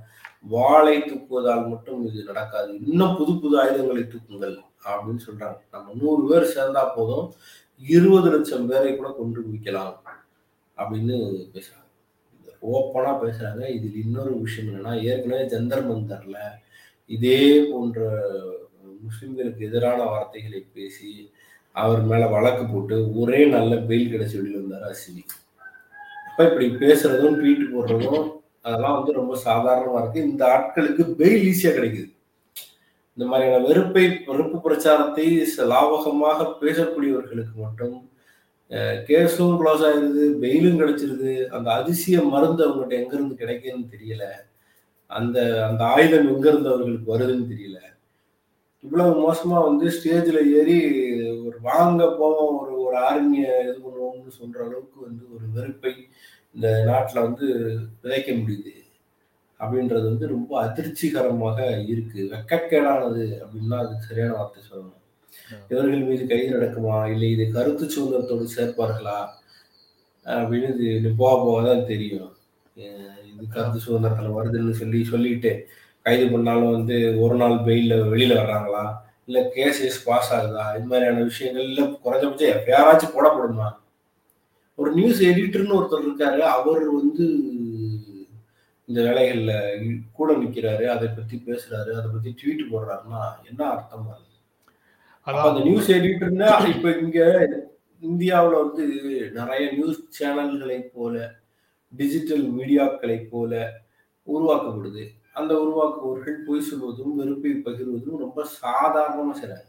[0.54, 2.70] வாழை வாளை தூக்குவதால் மட்டும் இது நடக்காது.
[2.90, 4.56] இன்னும் புது புது ஆயுதங்களை தூக்குங்கள்
[4.90, 5.58] அப்படின்னு சொல்றாங்க.
[5.74, 7.26] நம்ம நூறு பேர் சேர்ந்தா போதும்.
[7.96, 9.94] இருபது லட்சம் பேரை கூட கொண்டு குவிக்கலாம்
[10.76, 11.16] அப்படின்னு
[11.54, 11.86] பேசுறாங்க.
[12.74, 13.62] ஓப்பனா பேசுறாங்க.
[13.76, 16.38] இதில் இன்னொரு விஷயம் என்னன்னா ஏற்கனவே ஜந்தர் மந்தர்ல
[17.16, 18.00] இதே போன்ற
[19.04, 21.10] முஸ்லிம்களுக்கு எதிரான வார்த்தைகளை பேசி
[21.82, 25.22] அவர் மேல வழக்கு போட்டு ஒரே நல்ல பெயில் கிடைச்சி வெளியில் வந்தார் அசினி.
[26.28, 28.24] அப்ப இப்படி பேசுறதும் ட்வீட் போடுறதும்
[28.66, 30.26] அதெல்லாம் வந்து ரொம்ப சாதாரணமா இருக்கு.
[30.30, 32.08] இந்த ஆட்களுக்கு பெயில் ஈஸியா கிடைக்குது.
[33.16, 35.26] இந்த மாதிரியான வெறுப்பை வெறுப்பு பிரச்சாரத்தை
[35.72, 37.96] லாபகமாக பேசக்கூடியவர்களுக்கு மட்டும்
[39.08, 41.32] கேஸும் க்ளோஸ் ஆயிருது பெயிலும் கிடைச்சிருது.
[41.56, 44.24] அந்த அதிசய மருந்து அவங்ககிட்ட எங்க இருந்து கிடைக்குதுன்னு தெரியல.
[45.18, 47.78] அந்த அந்த ஆயுதம் எங்க இருந்து அவர்களுக்கு வருதுன்னு தெரியல.
[48.84, 50.76] இவ்வளவு மோசமா வந்து ஸ்டேஜ்ல ஏறி
[51.46, 55.92] ஒரு வாங்க போவோம் ஒரு ஒரு ஆர்மியை இது பண்ணுவோம்னு சொல்ற அளவுக்கு வந்து ஒரு வெறுப்பை
[56.54, 57.46] இந்த நாட்டில் வந்து
[58.02, 58.74] விதைக்க முடியுது.
[59.60, 61.58] அப்படின்றது வந்து ரொம்ப அதிர்ச்சிகரமாக
[61.92, 62.20] இருக்கு.
[62.32, 64.96] வெக்கக்கேடானது அப்படின்னா அது சரியான வார்த்தை சொல்லணும்.
[65.70, 66.96] இவர்கள் மீது கைது நடக்குமா?
[67.12, 69.18] இல்லை இது கருத்து சுதந்திரத்தோடு சேர்ப்பார்களா?
[70.26, 70.68] அப்படின்னு
[70.98, 72.32] இது போக போக தான் தெரியும்.
[73.40, 75.53] இது கருத்து சுதந்திரத்தில் வருதுன்னு சொல்லி சொல்லிட்டு
[76.07, 78.83] கைது பண்ணாலும் வந்து ஒரு நாள் பெயில வெளியில வர்றாங்களா?
[79.29, 80.62] இல்ல கேசஸ் பாஸ் ஆகுதா?
[80.76, 83.68] இது மாதிரியான விஷயங்கள்ல குறைஞ்சபட்சம் எப்பயாராச்சும் போடப்படுமா
[84.79, 87.24] ஒரு நியூஸ் எடிட்டர்னு ஒருத்தர் இருக்காரு அவர் வந்து
[88.88, 89.53] இந்த வேலைகள்ல
[90.12, 94.09] கூட நிக்கிறாரு அதை பத்தி பேசுறாரு அதை பத்தி ட்வீட் போடுறாருன்னா என்ன அர்த்தம்
[95.26, 97.20] அந்த நியூஸ் எடிட்டர்னா இப்ப இங்க
[98.03, 98.85] இந்தியாவுல வந்து
[99.38, 101.14] நிறைய நியூஸ் சேனல்களை போல
[101.92, 103.53] டிஜிட்டல் மீடியாக்களைப் போல
[104.26, 105.05] உருவாக்கப்படுது.
[105.38, 109.68] அந்த உருவாக்குபவர்கள் பொய் சொல்வதும் வெறுப்பை பகிர்வதும் ரொம்ப சாதாரணமாக செய்கிறாங்க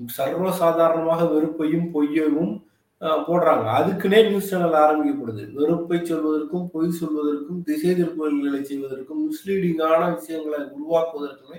[0.00, 2.54] சர்வ சாதாரணமாக வெறுப்பையும் பொய்யவும்
[3.28, 3.64] போடுறாங்க.
[3.78, 5.42] அதுக்குன்னே நியூஸ் சேனல் ஆரம்பிக்கப்படுது.
[5.58, 11.58] வெறுப்பை சொல்வதற்கும் பொய் சொல்வதற்கும் திசை திருப்பல்களை செய்வதற்கும் மிஸ்லீடிங்கான விஷயங்களை உருவாக்குவதற்குமே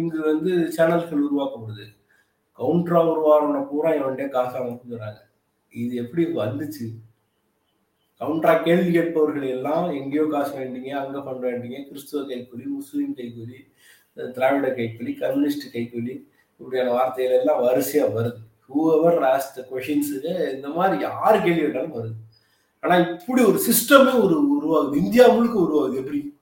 [0.00, 1.86] இங்கு வந்து சேனல்கள் உருவாக்கப்படுது.
[2.58, 5.20] கவுண்டரா உருவான பூரா இவன்டே காசு அமைச்சுறாங்க
[5.74, 6.86] இது எப்படி வந்துச்சு?
[8.22, 13.58] கவுண்டரா கேள்வி கேட்பவர்கள் எல்லாம் எங்கேயோ காசு வேண்டிங்க அங்க பண்ண வேண்டிங்க கிறிஸ்துவ கைக்கூலி முஸ்லீம் கைக்கூலி
[14.32, 18.40] திராவிட கைக்கூலி கம்யூனிஸ்ட் கைக்கூலி இப்படியான வார்த்தைகள் எல்லாம் வரிசையா வருது.
[18.68, 19.18] ஹூஎவர்
[19.54, 22.14] த கொஷின்ஸுக்கு இந்த மாதிரி யார் கேள்வி கேட்டாலும் வருது.
[22.80, 24.96] ஆனா இப்படி ஒரு சிஸ்டமே ஒரு உருவாகுது.
[24.96, 25.96] இந்தியா முழுக்க உருவாகுது.
[25.96, 26.36] எப்படி?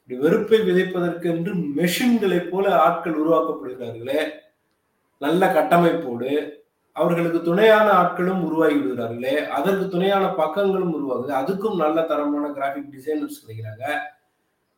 [0.00, 4.30] இப்படி வெறுப்பை விதைப்பதற்கு என்று மெஷின்களை போல ஆட்கள் உருவாக்கப்படுகிறார்களே.
[5.18, 6.60] நல்ல கட்டமைப்போடு
[6.96, 11.32] அவர்களுக்கு துணையான ஆட்களும் உருவாகி விடுகிறார்களே அதற்கு துணையான பக்கங்களும் உருவாகுது.
[11.40, 13.84] அதுக்கும் நல்ல தரமான கிராஃபிக் டிசைனர்ஸ் கிடைக்கிறாங்க.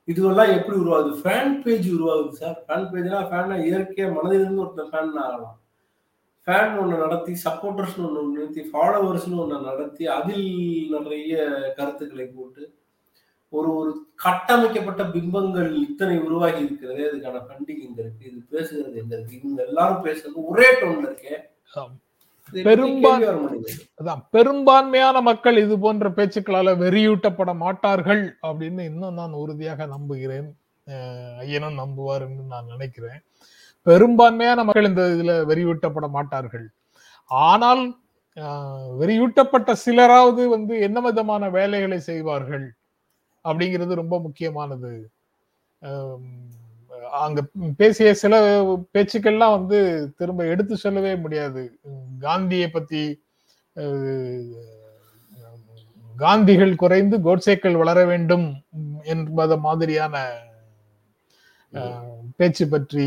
[0.09, 1.13] இதுவெல்லாம் எப்படி உருவாகுது?
[1.23, 5.59] ஃபேன் பேஜ் உருவாகுது சார் ஃபேன் பேஜ்னா ஃபேனா இயற்கையாக மனதிலிருந்து ஒருத்தர் ஃபேன் ஆகலாம்.
[6.47, 10.49] ஃபேன் ஒன்று நடத்தி சப்போர்ட்டர்ஸ்னு ஒன்று நடத்தி ஃபாலோவர்ஸ்னு ஒன்று நடத்தி அதில்
[10.97, 11.37] நிறைய
[11.79, 12.63] கருத்துக்களை போட்டு
[13.53, 13.91] ஒரு ஒரு
[14.25, 20.05] கட்டமைக்கப்பட்ட பிம்பங்கள் இத்தனை உருவாகி இருக்கிறதே அதுக்கான ஃபண்டிங் இங்கே இருக்குது இது பேசுகிறது எங்க இருக்குது இவங்க எல்லாரும்
[20.07, 21.43] பேசுறது ஒரே டோன்ல இருக்கேன்
[22.67, 23.29] பெரும்பான்மை
[24.35, 30.49] பெரும்பான்மையான மக்கள் இது போன்ற பேச்சுக்களால வெறியூட்டப்பட மாட்டார்கள் அப்படின்னு இன்னும் நான் உறுதியாக நம்புகிறேன்.
[31.43, 33.21] ஐயனும் நம்புவார் என்று நான் நினைக்கிறேன்.
[33.87, 36.67] பெரும்பான்மையான மக்கள் இந்த இதுல வெறியூட்டப்பட மாட்டார்கள்.
[37.51, 37.83] ஆனால்
[39.01, 42.67] வெறியூட்டப்பட்ட சிலராவது வந்து என்ன விதமான வேலைகளை செய்வார்கள்
[43.45, 44.93] அப்படிங்கிறது ரொம்ப முக்கியமானது.
[47.23, 47.41] அங்க
[47.77, 48.35] பேசிய சில
[48.95, 49.79] பேச்சுக்கள்லாம் வந்து
[50.17, 51.63] திரும்ப எடுத்து சொல்லவே முடியாது.
[52.21, 53.03] காந்தியை பத்தி
[56.11, 58.47] காந்திகள் குறைந்து கோட்சேக்கள் வளர வேண்டும்
[59.05, 60.17] என்பத மாதிரியான
[62.37, 63.07] பேச்சு பற்றி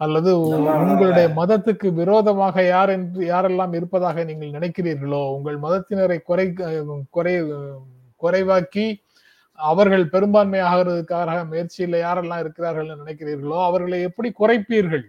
[0.00, 6.46] அல்லது உங்களுடைய மதத்துக்கு விரோதமாக யார் என்று யாரெல்லாம் இருப்பதாக நீங்கள் நினைக்கிறீர்களோ உங்கள் மதத்தினரை குறை
[7.10, 7.34] குறை
[8.20, 8.86] குறைவாக்கி
[9.58, 15.04] அவர்கள் பெரும்பான்மை ஆகிறதுக்காக முயற்சியில் யாரெல்லாம் இருக்கிறார்கள் நினைக்கிறீர்களோ அவர்களை எப்படி குறைப்பீர்கள்?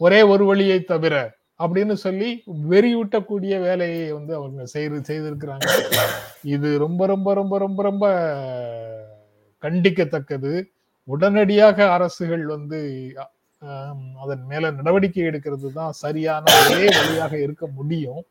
[0.00, 1.14] ஒரே ஒரு வழியை தவிர
[1.62, 2.28] அப்படின்னு சொல்லி
[2.70, 5.66] வெறியூட்டக்கூடிய வேலையை வந்து அவங்க செய்து செய்திருக்கிறாங்க.
[6.54, 8.04] இது ரொம்ப ரொம்ப ரொம்ப ரொம்ப ரொம்ப
[9.64, 10.52] கண்டிக்கத்தக்கது.
[11.08, 12.80] உடனடியாக அரசுகள் வந்து
[14.22, 18.22] அதன் மேல நடவடிக்கை எடுக்கிறது தான் சரியான ஒரே வழியாக இருக்க முடியும்.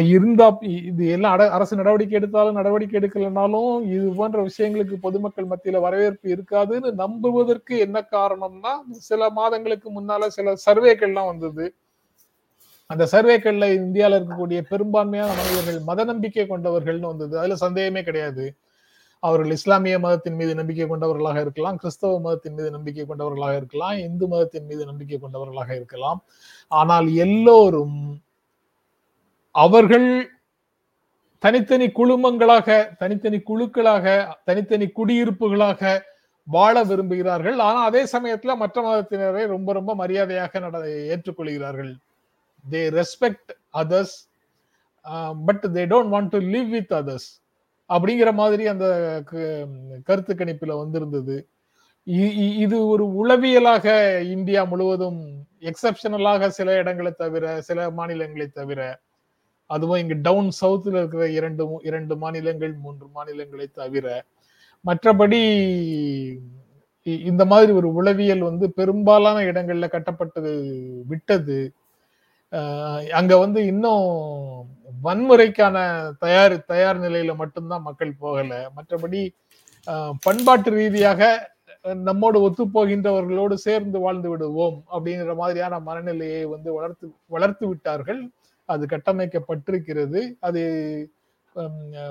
[0.00, 6.28] இருந்தா இது எல்லாம் அட- அரசு நடவடிக்கை எடுத்தாலும் நடவடிக்கை எடுக்கலனாலும் இது போன்ற விஷயங்களுக்கு பொதுமக்கள் மத்தியில வரவேற்பு
[6.30, 11.74] இருக்காதுன்னு நம்புவதற்கு என்ன காரணம்னா சில மாதங்களுக்கு முன்னால சில சர்வேக்கள்லாம் வந்தது.
[12.86, 17.38] அந்த சர்வேக்கள்ல இந்தியாவில் இருக்கக்கூடிய பெரும்பான்மையான மனிதர்கள் மத நம்பிக்கை கொண்டவர்கள்னு வந்தது.
[17.38, 18.54] அதுல சந்தேகமே கிடையாது.
[19.18, 24.64] அவர்கள் இஸ்லாமிய மதத்தின் மீது நம்பிக்கை கொண்டவர்களாக இருக்கலாம் கிறிஸ்தவ மதத்தின் மீது நம்பிக்கை கொண்டவர்களாக இருக்கலாம் இந்து மதத்தின்
[24.64, 26.24] மீது நம்பிக்கை கொண்டவர்களாக இருக்கலாம்.
[26.68, 28.18] ஆனால் எல்லோரும்
[29.54, 30.30] அவர்கள்
[31.38, 36.00] தனித்தனி குழுமங்களாக தனித்தனி குழுக்களாக தனித்தனி குடியிருப்புகளாக
[36.44, 37.56] வாழ விரும்புகிறார்கள்.
[37.58, 41.94] ஆனா அதே சமயத்துல மற்ற மதத்தினரை ரொம்ப ரொம்ப மரியாதையாக நட ஏற்றுக்கொள்கிறார்கள்.
[42.70, 44.14] They respect others
[45.44, 47.30] but they don't want to live with others
[47.88, 48.86] அப்படிங்கிற மாதிரி அந்த
[49.24, 49.66] க-
[50.04, 51.48] கருத்து கணிப்புல வந்திருந்தது.
[52.04, 53.86] இது ஒரு உளவியலாக
[54.20, 59.00] இந்தியா முழுவதும் எக்ஸப்ஷனலாக சில இடங்களை தவிர சில மாநிலங்களை தவிர
[59.66, 64.24] அதுவும் இங்கு டவுன் சவுத்துல இருக்கிற இரண்டு இரண்டு மாநிலங்கள் மூன்று மாநிலங்களை தவிர
[64.84, 65.40] மற்றபடி
[67.06, 70.52] இ- இந்த மாதிரி ஒரு உளவியல் வந்து பெரும்பாலான இடங்கள்ல கட்டப்பட்டது
[71.06, 71.58] விட்டது.
[73.12, 74.04] அங்க வந்து இன்னும்
[75.04, 75.76] வன்முறைக்கான
[76.18, 78.70] தயார் தயார் நிலையில மட்டும்தான் மக்கள் போகல.
[78.76, 79.22] மற்றபடி
[80.20, 81.22] பண்பாட்டு ரீதியாக
[82.08, 88.22] நம்மோடு ஒத்து போகின்றவர்களோடு சேர்ந்து வாழ்ந்து விடுவோம் அப்படிங்கிற மாதிரியான மனநிலையை வந்து வளர்த்து வளர்த்து விட்டார்கள்.
[88.68, 90.20] அது கட்டமைக்கப்பட்டிருக்கிறது.
[90.40, 90.62] அது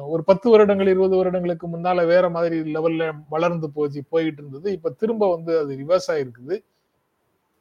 [0.07, 4.67] ஒரு பத்து வருடங்கள் இருபது வருடங்களுக்கு முன்னால வேற மாதிரி லெவல்ல வளர்ந்து போச்சு போயிட்டு இருந்தது.
[4.71, 6.57] இப்ப திரும்ப வந்து அது ரிவர்ஸ் ஆயிருக்குது.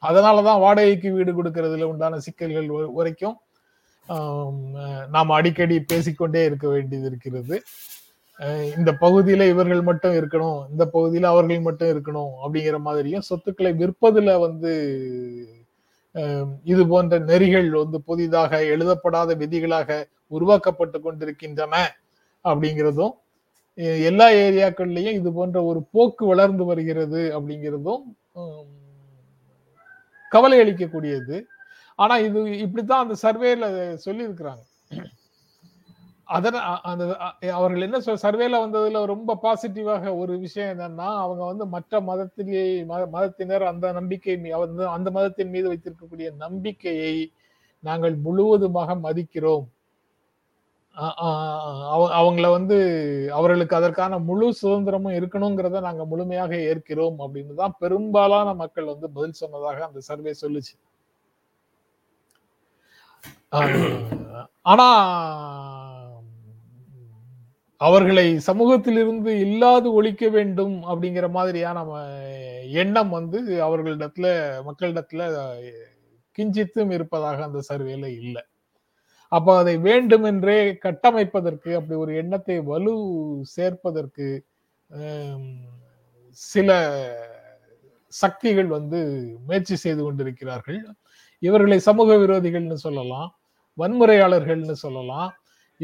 [0.02, 3.36] அதனாலதான் வாடகைக்கு வீடு கொடுக்கறதுல உண்டான சிக்கல்கள் வரைக்கும்
[5.08, 7.56] நாம் அடிக்கடி பேசிக்கொண்டே இருக்க வேண்டியது இருக்கிறது.
[8.76, 14.72] இந்த பகுதியில இவர்கள் மட்டும் இருக்கணும் இந்த பகுதியில அவர்கள் மட்டும் இருக்கணும் அப்படிங்கிற மாதிரியும் சொத்துக்களை விற்பதுல வந்து
[16.72, 19.90] இது போன்ற நெறிகள் வந்து புதிதாக எழுதப்படாத விதிகளாக
[20.36, 21.74] உருவாக்கப்பட்டு கொண்டிருக்கின்றன
[22.44, 23.14] அப்படிங்கிறதும்
[24.10, 28.02] எல்லா ஏரியாக்கள்லயும் இது போன்ற ஒரு போக்கு வளர்ந்து வருகிறது அப்படிங்கிறதும்
[30.32, 31.36] கவலை அளிக்கக்கூடியது.
[31.98, 33.64] ஆனா இது இப்படித்தான் அந்த சர்வேல
[34.06, 34.62] சொல்லியிருக்கிறாங்க.
[36.32, 37.16] அதன அந்த
[37.52, 43.06] அவர்கள் என்ன சொல் சர்வேல வந்ததுல ரொம்ப பாசிட்டிவாக ஒரு விஷயம் என்னன்னா அவங்க வந்து மற்ற மதத்திலே மத-
[43.06, 47.32] மதத்தினர் அந்த நம்பிக்கை வந்து அந்த மதத்தின் மீது வைத்திருக்கக்கூடிய நம்பிக்கையை
[47.80, 49.66] நாங்கள் முழுவதுமாக மதிக்கிறோம்.
[50.94, 52.78] அவ- அவங்கள வந்து
[53.32, 59.84] அவர்களுக்கு அதற்கான முழு சுதந்திரமும் இருக்கணுங்கிறத நாங்க முழுமையாக ஏற்கிறோம் அப்படின்னு தான் பெரும்பாலான மக்கள் வந்து பதில் சொன்னதாக
[59.84, 60.74] அந்த சர்வே சொல்லுச்சு.
[64.62, 64.88] ஆனா
[67.82, 71.78] அவர்களை சமூகத்திலிருந்து இல்லாது ஒழிக்க வேண்டும் அப்படிங்கிற மாதிரியான
[72.82, 74.26] எண்ணம் வந்து அவர்களிடத்துல
[74.68, 75.22] மக்களிடத்துல
[76.38, 78.42] கிஞ்சித்தும் இருப்பதாக அந்த சர்வேல இல்லை.
[79.32, 82.94] அப்ப அதை வேண்டுமென்றே கட்டமைப்பதற்கு அப்படி ஒரு எண்ணத்தை வலு
[83.56, 84.26] சேர்ப்பதற்கு
[86.38, 86.70] சில
[88.12, 88.98] சக்திகள் வந்து
[89.46, 90.80] முயற்சி செய்து கொண்டிருக்கிறார்கள்.
[91.42, 93.30] இவர்களை சமூக விரோதிகள்னு சொல்லலாம்
[93.78, 95.30] வன்முறையாளர்கள்னு சொல்லலாம்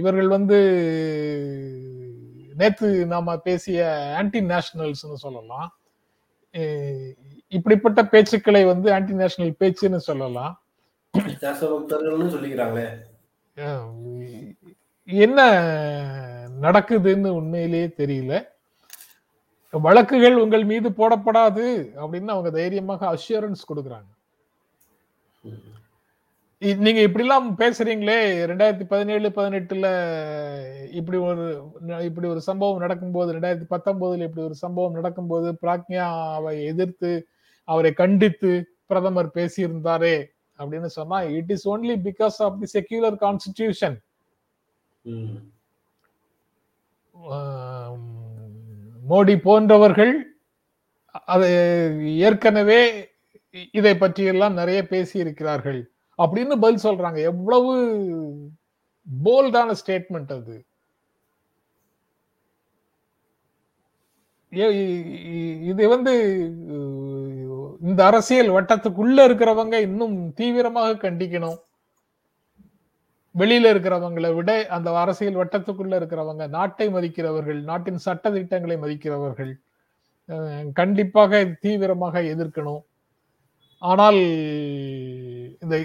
[0.00, 0.58] இவர்கள் வந்து
[2.60, 3.78] நேத்து நாம பேசிய
[4.18, 5.68] ஆன்டி நேஷனல்ஸ்னு சொல்லலாம்.
[7.56, 10.54] இப்படிப்பட்ட பேச்சுக்களை வந்து ஆன்டி நேஷனல் பேச்சுன்னு சொல்லலாம்.
[15.24, 15.38] என்ன
[16.64, 18.34] நடக்குதுன்னு உண்மையிலேயே தெரியல.
[19.86, 21.64] வழக்குகள் உங்கள் மீது போடப்படாது
[22.02, 24.10] அப்படின்னு அவங்க தைரியமாக அஷூரன்ஸ் கொடுக்குறாங்க.
[26.58, 28.16] நீங்க இப்படிலாம் பேசுறீங்களே
[28.50, 29.88] ரெண்டாயிரத்தி பதினேழு பதினெட்டுல
[30.90, 31.72] இப்படி ஒரு
[32.04, 37.28] இப்படி ஒரு சம்பவம் நடக்கும்போது ரெண்டாயிரத்தி பத்தொன்பதுல இப்படி ஒரு சம்பவம் நடக்கும்போது பிராக்ஞாவை எதிர்த்து
[37.64, 40.26] அவரை கண்டித்து பிரதமர் பேசியிருந்தாரே
[40.58, 43.96] அப்படின்னு சொன்னா it is only because of the secular constitution.
[49.10, 50.12] Modi போன்றவர்கள்
[51.24, 51.48] அது
[52.16, 53.08] ஏற்கனவே
[53.70, 57.18] இதை பற்றியெல்லாம் நிறைய பேசி இருக்கிறார்கள் அப்படின்னு பதில் சொல்றாங்க.
[57.22, 57.74] எவ்வளவு
[59.24, 60.64] போல்டான ஸ்டேட்மெண்ட் அது.
[64.56, 66.12] ஏ- இது வந்து
[67.80, 71.58] இந்த அரசியல் வட்டத்துக்குள்ள இருக்கிறவங்க இன்னும் தீவிரமாக கண்டிக்கணும்.
[73.38, 79.54] வெளியில இருக்கிறவங்களை விட அந்த அரசியல் வட்டத்துக்குள்ள இருக்கிறவங்க நாட்டை மதிக்கிறவர்கள் நாட்டின் சட்ட திட்டங்களை மதிக்கிறவர்கள்
[80.72, 82.82] கண்டிப்பாக தீவிரமாக எதிர்க்கணும்.
[83.78, 84.14] ஆனால்
[85.62, 85.76] இந்த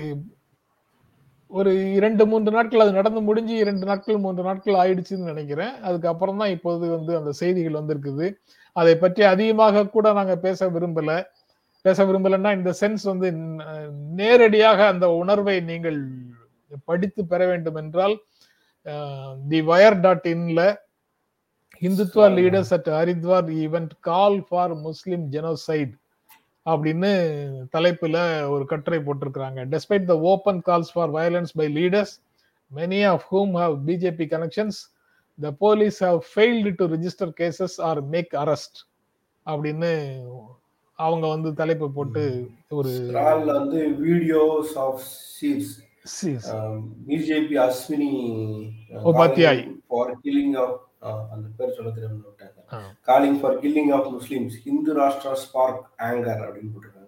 [1.51, 5.73] ஒரு இரண்டு மூன்று நாட்கள் அது நடந்து முடிஞ்சு இரண்டு நாட்கள் மூன்று நாட்கள் ஆயிடுச்சுன்னு நினைக்கிறேன்.
[5.87, 8.27] அதுக்கப்புறம் தான் இப்போது வந்து அந்த செய்திகள் வந்திருக்குது.
[8.75, 11.11] அதை பற்றி அதிகமாக கூட நாங்க பேச விரும்பல.
[11.85, 13.29] பேச விரும்பலன்னா இந்த சென்ஸ் வந்து
[14.19, 15.99] நேரடியாக அந்த உணர்வை நீங்கள்
[16.89, 18.15] படித்து பெற வேண்டும் என்றால்
[19.51, 20.61] the wire dot இன்ல
[21.81, 25.93] Hindutva leaders at Haridwar event call for Muslim genocide.
[26.65, 27.09] அப்படின்னு
[27.73, 28.17] தலைப்புல
[28.49, 32.13] ஒரு கட்டுரை போட்டிருக்கிறாங்க despite the open calls for violence by leaders
[32.71, 34.79] many of whom have BJP connections
[35.39, 38.79] the police have failed to register cases or make arrest
[39.45, 39.91] அப்படின்னு
[40.99, 42.23] அவங்க வந்து தலைப்பு போட்டு
[42.71, 42.91] ஒரு
[43.53, 45.01] வந்து videos of
[45.39, 45.73] seats
[47.07, 48.11] BJP Ashwini
[49.03, 49.61] Upadhyay.
[49.87, 50.77] For killing of
[51.33, 52.19] அந்த பேர் சொல்ல தெரியாம.
[53.01, 57.01] Calling for killing of Muslims Hindu Rashtra spark anger அப்படின்னு போட்டிருக்காங்க.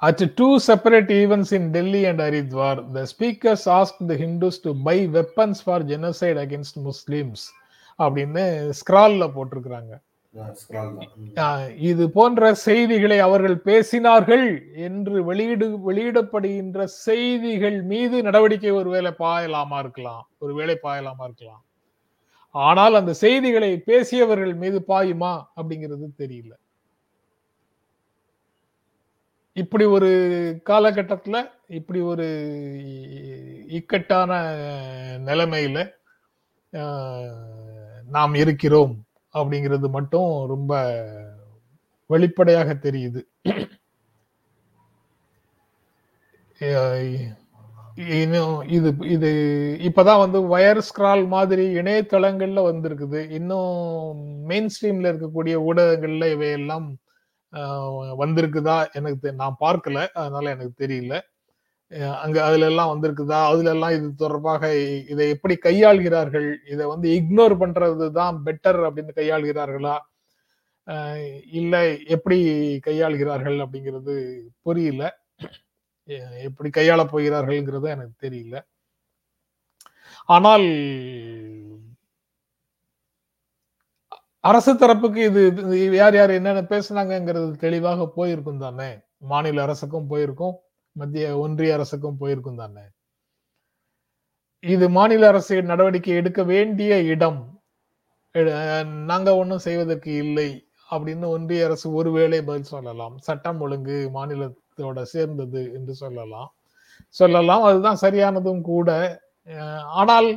[0.00, 4.98] At two separate events in Delhi and Haridwar, the speakers asked the Hindus to buy
[5.16, 7.40] weapons for genocide against Muslims.
[8.04, 8.44] அப்படின்னு
[8.80, 9.94] ஸ்கிரால்ல போட்டிருக்கிறாங்க.
[11.76, 14.46] இது போன்ற செய்திகளை அவர்கள் பேசினார்கள்
[14.86, 20.22] என்று வெளியிடு வெளியிடப்படுகின்ற செய்திகள் மீது நடவடிக்கை ஒருவேளை பாயலாமா இருக்கலாம்?
[20.38, 21.62] ஒருவேளை பாயலாமா இருக்கலாம்?
[22.54, 26.52] ஆனால் அந்த செய்திகளை பேசியவர்கள் மீது பாயுமா அப்படிங்கிறது தெரியல.
[29.56, 30.10] இப்படி ஒரு
[30.64, 31.40] காலகட்டத்தில்
[31.78, 32.26] இப்படி ஒரு
[33.78, 34.32] இக்கட்டான
[35.28, 35.78] நிலைமையில
[38.16, 38.94] நாம் இருக்கிறோம்
[39.34, 40.72] அப்படிங்கிறது மட்டும் ரொம்ப
[42.10, 43.20] வெளிப்படையாக தெரியுது.
[47.98, 49.30] இன்னும் இது இது
[49.82, 53.30] இப்பதான் வந்து வயர் ஸ்கிரால் மாதிரி இணையதளங்கள்ல வந்திருக்குது.
[53.30, 56.96] இன்னும் மெயின் ஸ்ட்ரீம்ல இருக்கக்கூடிய ஊடகங்கள்ல இவையெல்லாம்
[58.22, 60.06] வந்திருக்குதா எனக்கு தெ- நான் பார்க்கல.
[60.14, 61.20] அதனால எனக்கு தெரியல.
[62.14, 63.44] அங்க அதுல எல்லாம் வந்திருக்குதா?
[63.44, 64.76] அதுல எல்லாம் இது தொடர்பாக
[65.08, 66.56] இதை எப்படி கையாள்கிறார்கள்?
[66.70, 69.96] இதை வந்து இக்னோர் பண்றது தான் பெட்டர் அப்படின்னு கையாள்கிறார்களா?
[71.52, 72.38] இல்லை எப்படி
[72.86, 74.14] கையாள்கிறார்கள் அப்படிங்கிறது
[74.62, 75.02] புரியல.
[76.48, 78.56] எப்படி கையாள போகிறார்கள்ங்கிறது எனக்கு தெரியல.
[80.34, 80.66] ஆனால்
[84.50, 85.42] அரசு தரப்புக்கு இது
[86.00, 88.90] யார் யார் என்னென்ன பேசுனாங்கங்கிறது தெளிவாக போயிருக்கும் தானே.
[89.32, 90.54] மாநில அரசுக்கும் போயிருக்கும்
[90.96, 92.84] மத்திய ஒன்றிய அரசுக்கும் போயிருக்கும் தானே.
[94.64, 97.40] இது மாநில அரசு நடவடிக்கை எடுக்க வேண்டிய இடம்.
[99.10, 100.48] நாங்க ஒன்றும் செய்வதற்கு இல்லை
[100.90, 103.14] அப்படின்னு ஒன்றிய அரசு ஒருவேளை பதில் சொல்லலாம்.
[103.28, 106.50] சட்டம் ஒழுங்கு மாநில காலத்தோட சேர்ந்தது என்று சொல்லலாம்.
[107.14, 108.88] சொல்லலாம் அதுதான் சரியானதும் கூட.
[110.00, 110.28] ஆனால்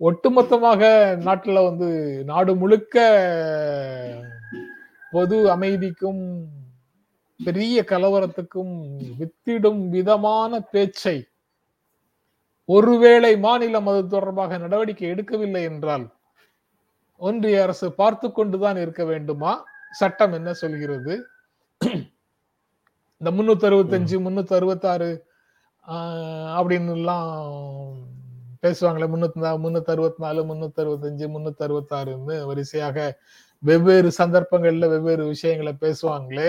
[0.00, 0.82] ஒட்டுமொத்தமாக
[1.26, 1.88] நாட்டில் வந்து
[2.30, 2.96] நாடு முழுக்க
[5.12, 6.22] பொது அமைதிக்கும்
[7.40, 8.74] பெரிய கலவரத்துக்கும்
[9.20, 11.16] வித்திடும் விதமான பேச்சை
[12.68, 16.06] ஒருவேளை மாநிலம் அது தொடர்பாக நடவடிக்கை எடுக்கவில்லை என்றால்
[17.20, 19.52] ஒன்றிய அரசு பார்த்து கொண்டுதான் இருக்க வேண்டுமா?
[20.00, 21.14] சட்டம் என்ன சொல்கிறது?
[23.20, 25.10] இந்த முன்னூத்தி அறுபத்தஞ்சு முன்னூத்தி அறுபத்தாறு
[26.58, 27.30] அப்படின்னு எல்லாம்
[28.62, 29.06] பேசுவாங்களே.
[29.12, 32.98] முன்னூத்தி முன்னூத்தி அறுபத்தி நாலு முன்னூத்தி அறுபத்தஞ்சு முன்னூத்தி அறுபத்தாறுன்னு வரிசையாக
[33.62, 36.48] வெவ்வேறு சந்தர்ப்பங்கள்ல வெவ்வேறு விஷயங்களை பேசுவாங்களே.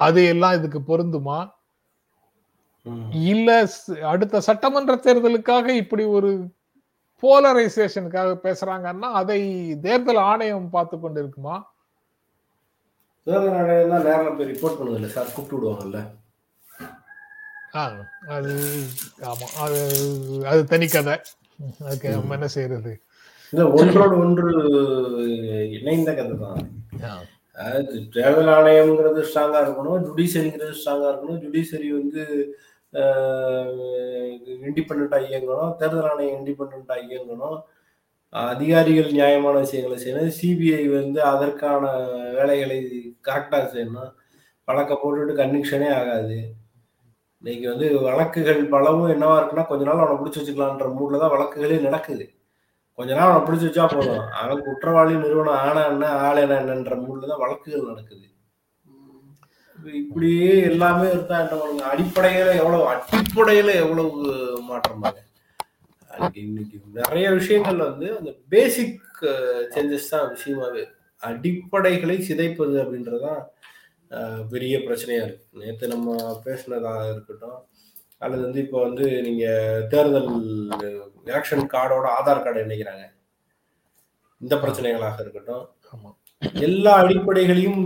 [0.00, 1.38] அது எல்லாம் இதுக்கு பொருந்துமா.
[3.30, 3.50] இல்ல
[4.12, 6.30] அடுத்த சட்டமன்ற தேர்தலுக்காக இப்படி ஒரு
[7.22, 9.40] போலரைசேஷனுக்காக பேசுறாங்கன்னா அதை
[9.86, 11.20] தேர்தல் ஆணையம் பார்த்து கொண்டு
[13.26, 16.00] தேர்தல் தான் நேரில் போய் ரிப்போர்ட் பண்ணுது இல்லை சார் கூப்பிட்டு விடுவாங்கல்ல.
[17.74, 17.82] ஆ,
[18.28, 18.52] அது
[19.30, 19.78] ஆமா அது
[20.46, 21.14] அது தனி கதை.
[21.86, 22.92] அதுக்கு நம்ம என்ன செய்யறது?
[23.52, 24.50] இல்ல ஒன்றோடு ஒன்று
[25.78, 26.62] இணைந்த கதை தான்.
[27.56, 31.42] அதாவது தேர்தல் ஆணையம்ங்கிறது ஸ்ட்ராங்கா இருக்கணும் ஜுடிஷியரிங்கிறது ஸ்ட்ராங்கா இருக்கணும்.
[31.44, 32.22] ஜுடிஷியரி வந்து
[34.66, 35.76] இண்டிபெண்டா இயங்கணும்.
[35.76, 37.58] தேர்தல் ஆணையம் இண்டிபெண்டா இயங்கணும்.
[38.32, 40.34] அதிகாரிகள் நியாயமான விஷயங்களை செய்யணும்.
[40.40, 41.82] சிபிஐ வந்து அதற்கான
[42.38, 42.78] வேலைகளை
[43.28, 44.12] கரெக்டாக செய்யணும்
[44.68, 46.38] வழக்கை போட்டுட்டு கன்விக்ஷனே ஆகாது.
[47.44, 52.26] இன்னைக்கு வந்து வழக்குகள் பலவும் என்னவா இருக்குன்னா கொஞ்ச நாள் அவனை பிடிச்சி வச்சுக்கலான்ற மூடில் தான் வழக்குகளே நடக்குது.
[52.98, 54.24] கொஞ்ச நாள் அவனை பிடிச்சி வச்சா போதும்.
[54.42, 58.26] அவன் குற்றவாளி நிறுவனம் ஆனா என்ன ஆள் என்ன என்னன்ற மூடில் தான் வழக்குகள் நடக்குது.
[60.02, 61.84] இப்படியே எல்லாமே இருந்தா என்ன பண்ணுங்க?
[61.92, 64.12] அடிப்படையில எவ்வளவு அடிப்படையில எவ்வளவு
[64.68, 65.16] மாற்றமாக
[66.42, 69.00] இன்னைக்கு நிறைய விஷயங்கள் வந்து அந்த பேசிக்
[69.74, 70.84] சேஞ்சஸ் தான் விஷயமாவே
[71.22, 73.42] அடிப்படைகளை சிதைப்பது அப்படின்றதுதான்
[74.10, 75.44] அஹ், பெரிய பிரச்சனையா இருக்கு.
[75.54, 76.08] நேற்று நம்ம
[76.44, 77.56] பேசினதாக இருக்கட்டும்
[78.18, 79.44] அல்லது வந்து இப்போ வந்து நீங்க
[79.90, 80.28] தேர்தல்
[81.26, 83.04] எலெக்ஷன் கார்டோட ஆதார் கார்டு இணைக்கிறாங்க.
[84.40, 85.64] இந்த பிரச்சனைகளாக இருக்கட்டும்.
[86.62, 87.82] எல்லா அடிப்படைகளையும்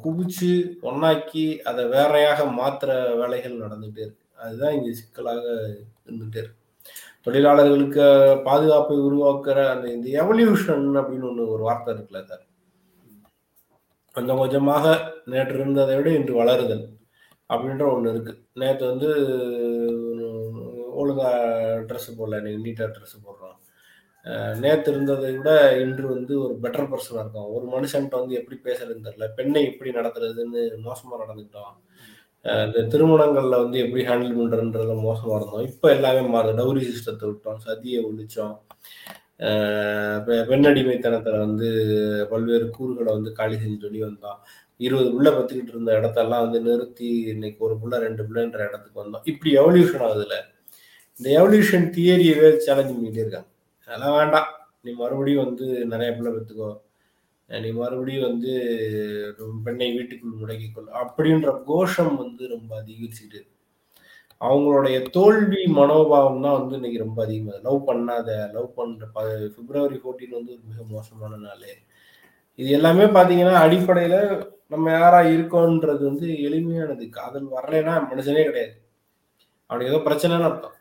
[0.00, 0.50] குவிச்சு
[0.82, 4.24] ஒன்னாக்கி அதை வேறையாக மாத்துற வேலைகள் நடந்துட்டே இருக்கு.
[4.38, 5.44] அதுதான் இங்க சிக்கலாக
[6.06, 6.58] இருந்துட்டே இருக்கு.
[7.22, 8.04] தொழிலாளர்களுக்கு
[8.44, 12.44] பாதுகாப்பை உருவாக்குற அந்த இந்த எவல்யூஷன் அப்படின்னு ஒண்ணு ஒரு வார்த்தை இருக்குல்ல சார்?
[14.16, 14.86] கொஞ்சம் கொஞ்சமாக
[15.32, 16.84] நேற்று இருந்ததை விட இன்று வளருதல்
[17.52, 18.32] அப்படின்ற ஒன்று இருக்கு.
[18.60, 19.08] நேற்று வந்து
[21.00, 21.30] ஒழுங்கா
[21.88, 23.56] ட்ரெஸ் போடல இன்னைக்கு நீட்டாக ட்ரெஸ் போடுறோம்.
[24.64, 25.50] நேற்று இருந்ததை விட
[25.84, 27.48] இன்று வந்து ஒரு பெட்டர் பர்சனாக இருக்கும்.
[27.54, 31.74] ஒரு மனுஷன்ட்ட வந்து எப்படி பேசுறதுன்னு தெரில பெண்ணை எப்படி நடத்துறதுன்னு மோசமாக நடந்துக்கிட்டோம்.
[32.66, 35.66] இந்த திருமணங்களில் வந்து எப்படி ஹேண்டில் பண்றதுன்றதுல மோசமாக இருந்தோம்.
[35.70, 36.58] இப்போ எல்லாமே மாறுது.
[36.60, 37.60] டவுரி சிஸ்டத்தை விட்டோம்.
[37.66, 38.54] சதியை ஒழிச்சோம்.
[40.48, 41.68] பெண்ணடிமைத்தனத்தில் வந்து
[42.30, 44.38] பல்வேறு கூறுகளை வந்து காலி செஞ்சு வெளியே வந்தோம்
[44.86, 49.50] இருபது புள்ள பத்துக்கிட்டு இருந்த இடத்தெல்லாம் வந்து நிறுத்தி இன்னைக்கு ஒரு புள்ள ரெண்டு புள்ளன்ற இடத்துக்கு வந்தோம் இப்படி
[49.60, 50.36] எவல்யூஷன் ஆகுதுல.
[51.16, 53.48] இந்த எவல்யூஷன் தியரியவே சேலஞ்ச் பண்ணிட்டே இருக்காங்க.
[53.88, 54.48] அதெல்லாம் வேண்டாம்.
[54.84, 56.70] நீ மறுபடியும் வந்து நிறைய பிள்ளை பெற்றுக்கோ
[57.48, 58.52] நீ மறுபடியும் வந்து
[59.64, 60.88] பெண்ணை வீட்டுக்குள் முடக்கிக்கொள்.
[61.02, 63.40] அப்படின்ற கோஷம் வந்து ரொம்ப அதிகரிச்சுட்டு
[64.42, 69.22] அவங்களுடைய தோல்வி மனோபாவம் தான் வந்து இன்னைக்கு ரொம்ப அதிகமாக லவ் பண்ணாத லவ் பண்ற ப
[69.56, 71.76] பிப்ரவரி 14 வந்து ஒரு மிக மோசமான நாள்.
[72.54, 77.08] இது எல்லாமே பார்த்தீங்கன்னா அடிப்படையில் நம்ம யாரா இருக்கோன்றது வந்து எளிமையானது.
[77.08, 78.82] காதல் வரலைன்னா மனுஷனே கிடையாது.
[79.66, 80.72] அவனுக்கு ஏதோ பிரச்சனைன்னு அர்த்தம்.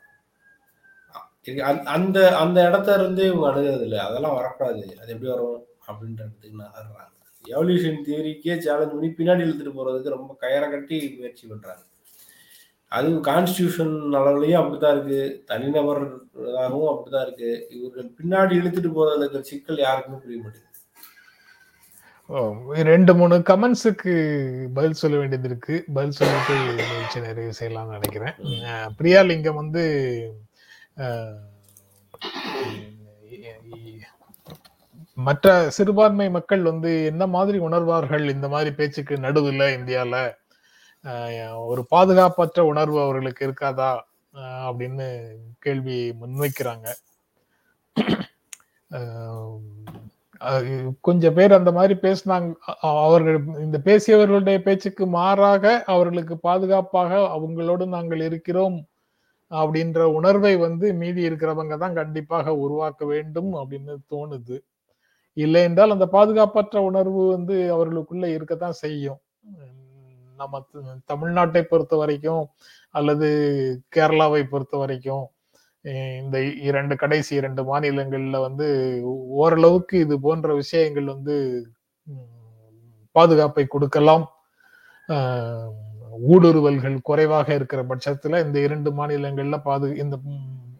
[1.43, 3.97] இது அந்த- அந்த அந்த இடத்த இருந்து இவங்க அணுகிறது இல்லை.
[3.97, 4.97] அதெல்லாம் வரக்கூடாது.
[5.01, 7.09] அது எப்படி வரும் அப்படின்றதுக்கு நகர்றாங்க
[7.47, 11.81] எவல்யூஷன் தியரிக்கே சேலஞ்ச் பண்ணி பின்னாடி இழுத்துட்டு போறதுக்கு ரொம்ப கயரை கட்டி முயற்சி பண்றாங்க.
[12.91, 15.19] அது கான்ஸ்டியூஷன் அளவுலயும் அப்படித்தான் இருக்கு.
[15.47, 17.49] தனிநபராகவும் அப்படித்தான் இருக்கு.
[17.69, 20.69] இவர்கள் பின்னாடி இழுத்துட்டு போறதுல இருக்கிற சிக்கல் யாருக்குமே புரிய மாட்டேங்குது.
[22.29, 22.39] ஓ,
[22.83, 24.13] ரெண்டு மூணு கமெண்ட்ஸுக்கு
[24.73, 25.83] பதில் சொல்ல வேண்டியது இருக்கு.
[25.93, 28.33] பதில் சொல்லிட்டு நிகழ்ச்சி நிறைவு செய்யலாம்னு நினைக்கிறேன்.
[28.63, 29.85] அஹ் பிரியாலிங்கம் வந்து
[35.19, 38.29] மற்ற சிறுபான்மை மக்கள் வந்து என்ன மாதிரி உணர்வார்கள்?
[38.29, 40.40] இந்த மாதிரி பேச்சுக்கு நடுவில் இந்தியால அஹ்,
[41.71, 43.91] ஒரு பாதுகாப்பற்ற உணர்வு அவர்களுக்கு இருக்காதா?
[44.67, 45.07] அப்படின்னு
[45.59, 46.87] கேள்வி முன்வைக்கிறாங்க.
[50.51, 52.49] கொஞ்ச கொஞ்சம் பேர் அந்த மாதிரி பேசினாங்க.
[53.05, 58.77] அவர்கள் இந்த பேசியவர்களுடைய பேச்சுக்கு மாறாக அவர்களுக்கு பாதுகாப்பாக அவங்களோடு நாங்கள் இருக்கிறோம்
[59.51, 64.57] அப்படின்ற உணர்வை வந்து மீதி இருக்கிறவங்க தான் கண்டிப்பாக உருவாக்க வேண்டும் அப்படின்னு தோணுது.
[65.37, 69.19] இல்லை என்றால் அந்த பாதுகாப்பற்ற உணர்வு வந்து அவர்களுக்குள்ள இருக்கத்தான் செய்யும்.
[70.41, 70.61] நம்ம
[71.11, 72.43] தமிழ்நாட்டை பொறுத்த வரைக்கும்
[72.95, 73.27] அல்லது
[73.95, 75.25] கேரளாவை பொறுத்த வரைக்கும்
[76.21, 76.37] இந்த
[76.67, 78.67] இரண்டு கடைசி இரண்டு மாநிலங்கள்ல வந்து
[79.37, 81.35] ஓரளவுக்கு இது போன்ற விஷயங்கள் வந்து
[82.07, 82.27] உம்,
[83.15, 84.25] பாதுகாப்பை கொடுக்கலாம்.
[85.09, 85.69] ஆஹ்,
[86.29, 90.15] ஊடுருவல்கள் குறைவாக இருக்கிற பட்சத்துல இந்த இரண்டு மாநிலங்கள்ல பாது இந்த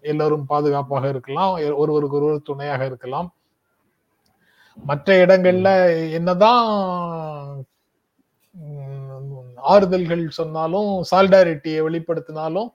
[0.04, 3.30] எல்லோரும் பாதுகாப்பாக இருக்கலாம் ஒருவருக்கு ஒருவர் துணையாக இருக்கலாம்.
[4.78, 5.70] மற்ற இடங்கள்ல
[6.14, 6.62] என்னதான்
[9.74, 12.70] ஆறுதல்கள் சொன்னாலும் சால்டாரிட்டியை வெளிப்படுத்தினாலும்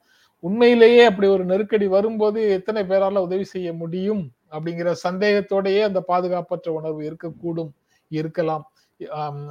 [0.45, 7.01] உண்மையிலேயே அப்படி ஒரு நெருக்கடி வரும்போது எத்தனை பேரால உதவி செய்ய முடியும் அப்படிங்கிற சந்தேகத்தோடையே அந்த பாதுகாப்பற்ற உணர்வு
[7.11, 7.73] இருக்கக்கூடும்
[8.11, 8.65] இருக்கலாம்.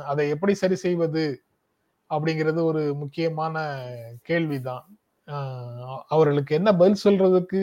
[0.03, 1.23] அதை எப்படி சரி செய்வது
[2.09, 3.55] அப்படிங்கிறது ஒரு முக்கியமான
[4.21, 4.85] கேள்விதான்.
[6.07, 7.61] அவர்களுக்கு என்ன பதில் சொல்றதுக்கு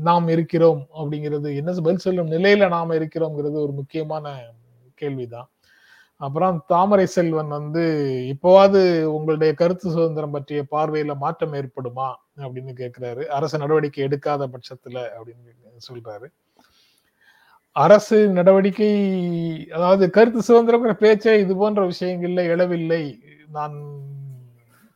[0.00, 4.34] நாம் இருக்கிறோம் அப்படிங்கிறது என்ன பதில் சொல்லும் நிலையில நாம இருக்கிறோம்ங்கிறது ஒரு முக்கியமான
[4.94, 5.48] கேள்விதான்.
[6.22, 7.80] அப்புறம் தாமரை செல்வன் வந்து
[8.28, 12.14] இப்போவாது உங்களுடைய கருத்து சுதந்திரம் பற்றிய பார்வையில மாற்றம் ஏற்படுமா?
[12.36, 16.32] அப்படின்னு கேட்கிறாரு அரசு நடவடிக்கை எடுக்காத பட்சத்துல அப்படின்னு சொல்றாரு.
[17.72, 18.90] அரசு நடவடிக்கை
[19.70, 23.18] அதாவது கருத்து சுதந்திரங்கிற பேச்சே இது போன்ற விஷயங்கள்ல எழவில்லை.
[23.52, 23.82] நான்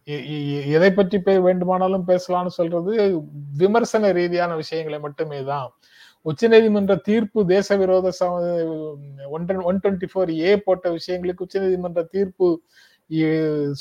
[0.09, 3.23] எ- எ- எதை பற்றி பே வேண்டுமானாலும் பேசலாம்னு சொல்றது
[3.57, 5.71] விமர்சன ரீதியான விஷயங்களை மட்டுமே தான்
[6.31, 8.07] உச்சநீதிமன்ற தீர்ப்பு தேச விரோத
[9.37, 12.49] one one twenty four A போட்ட விஷயங்களுக்கு உச்சநீதிமன்ற தீர்ப்பு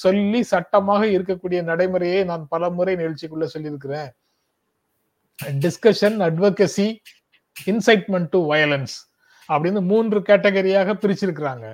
[0.03, 4.09] சொல்லி சட்டமாக இருக்கக்கூடிய நடைமுறையை நான் பல முறை நிகழ்ச்சிக்குள்ள சொல்லியிருக்கிறேன்.
[5.63, 6.87] Discussion advocacy
[7.71, 8.95] incitement to violence
[9.49, 11.65] அப்படின்னு மூன்று கேட்டகரியாக பிரிச்சிருக்கிறாங்க.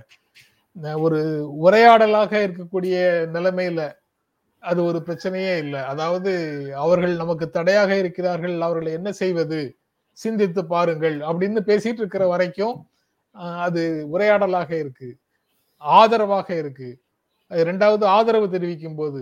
[1.06, 1.20] ஒரு
[1.66, 2.96] உரையாடலாக இருக்கக்கூடிய
[3.36, 3.82] நிலைமையில
[4.64, 5.82] அது ஒரு பிரச்சனையே இல்லை.
[5.92, 6.32] அதாவது
[6.86, 9.62] அவர்கள் நமக்கு தடையாக இருக்கிறார்கள் அவர்களை என்ன செய்வது?
[10.24, 12.76] சிந்தித்து பாருங்கள் அப்படின்னு பேசிட்டு இருக்கிற வரைக்கும்
[13.66, 15.10] அது உரையாடலாக இருக்கு.
[15.82, 16.90] ஆதரவாக இருக்கு.
[17.52, 19.22] ரெண்டாவது ஆதரவு தெரிவிக்கும் போது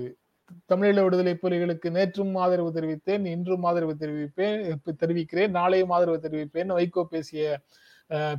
[0.72, 4.58] தமிழீழ விடுதலை புலிகளுக்கு நேற்றும் ஆதரவு தெரிவித்தேன் இன்றும் ஆதரவு தெரிவிப்பேன்
[5.04, 7.43] தெரிவிக்கிறேன் நாளையும் ஆதரவு தெரிவிப்பேன் வைகோ பேசிய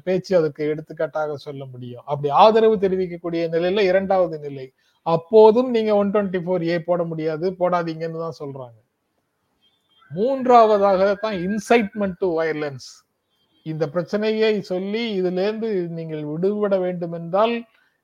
[0.06, 2.04] பேச்சு அதுக்கு எடுத்துக்காட்டாக சொல்ல முடியும்.
[2.10, 4.66] அப்படி ஆதரவு தெரிவிக்கக்கூடிய நிலையில இரண்டாவது நிலை.
[5.06, 8.78] அப்போதும் நீங்க ஒன் டுவெண்ட்டி ஃபோர் ஏ போட முடியாது போடாதீங்கன்னு தான் சொல்றாங்க.
[10.10, 12.88] மூன்றாவதாக தான் இன்சைட்மெண்ட் டு வயலன்ஸ்
[13.66, 17.54] இந்த பிரச்சனையை சொல்லி இதிலேருந்து நீங்கள் விடுபட வேண்டும் என்றால்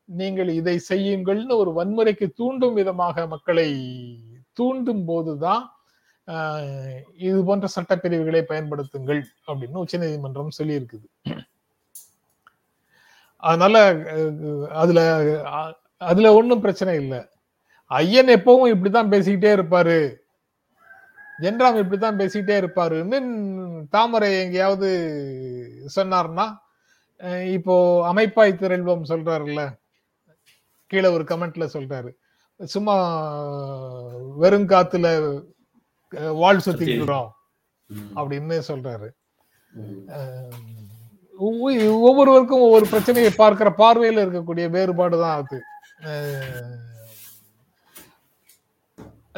[0.09, 3.69] நீங்கள் இதை செய்யுங்கள்னு ஒரு வன்முறைக்கு தூண்டும் விதமாக மக்களை
[4.59, 5.65] தூண்டும் போதுதான்
[7.27, 11.07] இது போன்ற சட்டப்பிரிவுகளை பயன்படுத்துங்கள் அப்படின்னு உச்சநீதிமன்றம் நீதிமன்றம் சொல்லியிருக்குது.
[13.43, 13.77] அதனால
[14.83, 15.01] அதுல
[16.11, 17.21] அதுல ஒன்றும் பிரச்சனை இல்லை.
[17.91, 19.99] ஐயன் எப்பவும் இப்படிதான் பேசிக்கிட்டே இருப்பாரு.
[21.43, 23.19] ஜென்ராம் இப்படித்தான் பேசிட்டே இருப்பாருன்னு
[23.95, 24.89] தாமரை எங்கேயாவது
[25.97, 26.47] சொன்னார்னா
[27.57, 27.75] இப்போ
[28.13, 29.63] அமைப்பாய் திரள்வம் சொல்றாருல்ல
[30.91, 32.11] கீழே ஒரு கமெண்ட்ல சொல்றாரு.
[32.61, 32.97] சும்மா
[34.43, 35.07] வெறும் காத்துல
[36.41, 37.31] வாள் சுத்திக்கிறோம்.
[38.19, 39.09] அப்படின்னு சொல்றாரு.
[42.09, 45.59] ஒவ்வொருவருக்கும் ஒவ்வொரு பிரச்சனையை பார்க்கிற பார்வையில இருக்கக்கூடிய வேறுபாடு தான் அது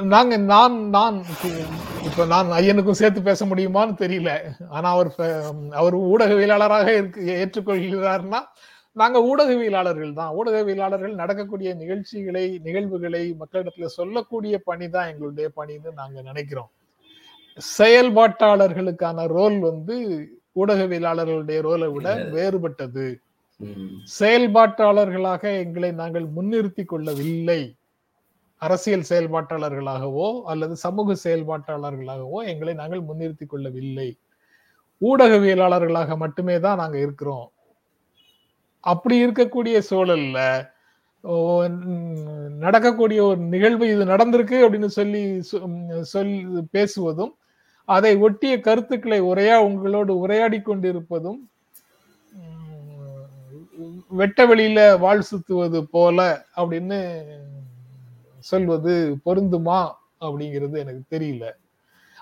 [0.03, 1.24] நாங்க நான் நான்
[2.05, 4.30] இப்ப நான் ஐயனுக்கும் சேர்த்து பேச முடியுமான்னு தெரியல.
[4.68, 5.11] ஆனா அவர்
[5.70, 8.40] அவர் ஊடகவியலாளராக இருக்கு ஏற்றுக்கொள்கிறார்னா
[8.92, 10.34] நாங்க ஊடகவியலாளர்கள் தான்.
[10.34, 16.70] ஊடகவியலாளர்கள் நடக்கக்கூடிய நிகழ்ச்சிகளை நிகழ்வுகளை மக்களிடத்துல சொல்லக்கூடிய பணி தான் எங்களுடைய பணின்னு நாங்க நினைக்கிறோம்.
[17.78, 19.96] செயல்பாட்டாளர்களுக்கான ரோல் வந்து
[20.57, 23.20] ஊடகவியலாளர்களுடைய ரோலை விட வேறுபட்டது.
[24.20, 27.76] செயல்பாட்டாளர்களாக எங்களை நாங்கள் முன்னிறுத்தி கொள்ளவில்லை.
[28.59, 34.18] அரசியல் செயல்பாட்டாளர்களாகவோ அல்லது சமூக செயல்பாட்டாளர்களாகவோ எங்களை நாங்கள் முன்னிறுத்தி கொள்ளவில்லை.
[35.00, 37.50] ஊடகவியலாளர்களாக மட்டுமே தான் நாங்கள் இருக்கிறோம்.
[38.80, 40.68] அப்படி இருக்கக்கூடிய சூழல்ல
[42.59, 47.32] நடக்கக்கூடிய ஒரு நிகழ்வு இது நடந்திருக்கு அப்படின்னு சொல்லி சொ- சொல் பேசுவதும்
[47.84, 51.50] அதை ஒட்டிய கருத்துக்களை உரையா உங்களோடு உரையாடி கொண்டிருப்பதும்
[54.09, 57.00] வெட்ட வெளியில வாழ் சுத்துவது போல அப்படின்னு
[58.39, 61.53] சொல்வது பொருந்துமா அப்படிங்கிறது எனக்கு தெரியல.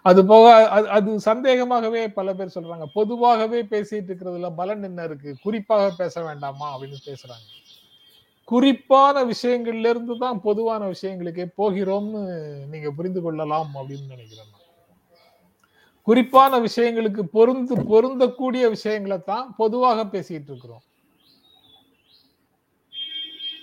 [0.03, 5.37] அது போக அது- அது சந்தேகமாகவே பல பேர் சொல்றாங்க பொதுவாகவே பேசிட்டு இருக்கிறதுல பலன் என்ன இருக்கு?
[5.43, 7.55] குறிப்பாக பேச வேண்டாமா அப்படின்னு பேசுறாங்க.
[8.45, 14.65] குறிப்பான விஷயங்கள்ல இருந்து தான் பொதுவான விஷயங்களுக்கே போகிறோம்னு நீங்க புரிந்து கொள்ளலாம் அப்படின்னு நினைக்கிறேன் நான்.
[16.03, 20.83] குறிப்பான விஷயங்களுக்கு பொருந்து பொருந்தக்கூடிய விஷயங்களை தான் பொதுவாக பேசிட்டு இருக்கிறோம்.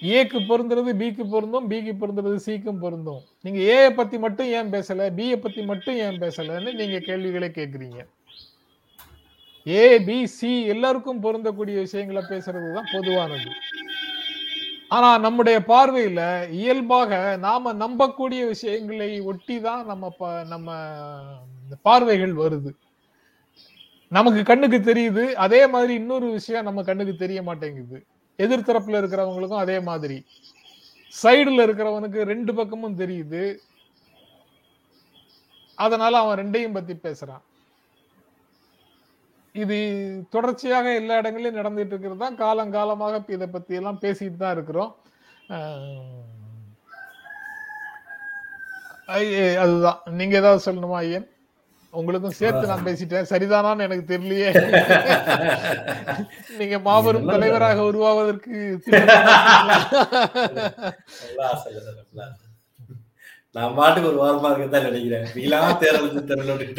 [0.04, 3.22] ஏக்கு பொருந்துறது பிக்கு பொருந்தும் பிக்கு பொருந்துறது சிக்கும் பொருந்தும்.
[3.42, 8.08] நீங்க ஏ பத்தி மட்டும் ஏன் பேசல பி பத்தி மட்டும் ஏன் பேசலன்னு நீங்க கேள்விகளை கேக்குறீங்க
[9.68, 13.50] ஏ பி சி எல்லாருக்கும் பொருந்தக்கூடிய விஷயங்களை பேசுறது தான் பொதுவானது.
[14.88, 20.76] ஆனா நம்முடைய பார்வையில இயல்பாக நாம நம்பக்கூடிய விஷயங்களை ஒட்டி தான் நம்ம ப- நம்ம
[21.82, 22.72] பார்வைகள் வருது.
[24.10, 28.04] நமக்கு கண்ணுக்கு தெரியுது அதே மாதிரி இன்னொரு விஷயம் நம்ம கண்ணுக்கு தெரிய மாட்டேங்குது.
[28.38, 30.26] எதிர்த்தரப்புல இருக்கிறவங்களுக்கும் அதே மாதிரி.
[31.24, 33.58] சைடுல இருக்கிறவனுக்கு ரெண்டு பக்கமும் தெரியுது.
[35.76, 37.44] அதனால அவன் ரெண்டையும் பத்தி பேசுறான்.
[39.54, 39.78] இது
[40.30, 42.38] தொடர்ச்சியாக எல்லா இடங்களிலும் நடந்துட்டு இருக்கிறது தான்.
[42.38, 44.96] காலங்காலமாக இதை பத்தி எல்லாம் பேசிட்டு தான் இருக்கிறோம்.
[49.60, 50.02] அதுதான்.
[50.06, 51.28] நீங்க ஏதாவது சொல்லணுமா ஐயன்?
[51.94, 53.26] உங்களுக்கும் சேர்த்து நான் பேசிட்டேன்.
[53.32, 54.54] சரிதானான்னு எனக்கு தெரியலையே.
[56.60, 58.80] நீங்க மாபெரும் தலைவராக உருவாவதற்கு.
[63.56, 65.28] நான் பாட்டுக்கு ஒரு வாரமா இருக்கதான் நினைக்கிறேன்.
[65.36, 66.76] நீலா தேர்தலுக்கு தெருவில்.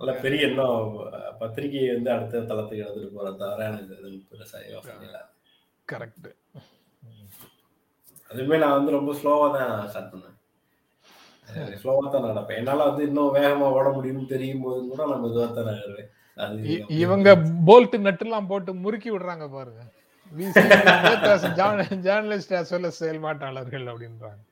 [0.00, 0.96] நல்ல பெரிய இன்னும்
[1.38, 5.20] பத்திரிகையை வந்து அடுத்த தளத்துக்கு எடுத்துட்டு போற தவிர எனக்கு அது பெருசா யோசனை
[5.88, 6.28] கரெக்ட்
[8.30, 10.33] அதுவுமே நான் வந்து ரொம்ப ஸ்லோவா தான் ஸ்டார்ட் பண்ணேன்.
[11.80, 12.58] ஸ்லோவா தான் நடப்பேன்.
[12.60, 16.10] என்னால வந்து இன்னும் வேகமா ஓட முடியும்னு தெரியும் போது கூட நான் மெதுவா தான் நகருவேன்
[17.04, 17.28] இவங்க
[17.68, 19.82] போல்ட் நட்டுலாம் போட்டு முறுக்கி விடுறாங்க பாருங்க.
[22.06, 24.42] ஜேர்னலிஸ்ட் well as செயல்பாட்டாளர்கள் அப்படின்றாங்க.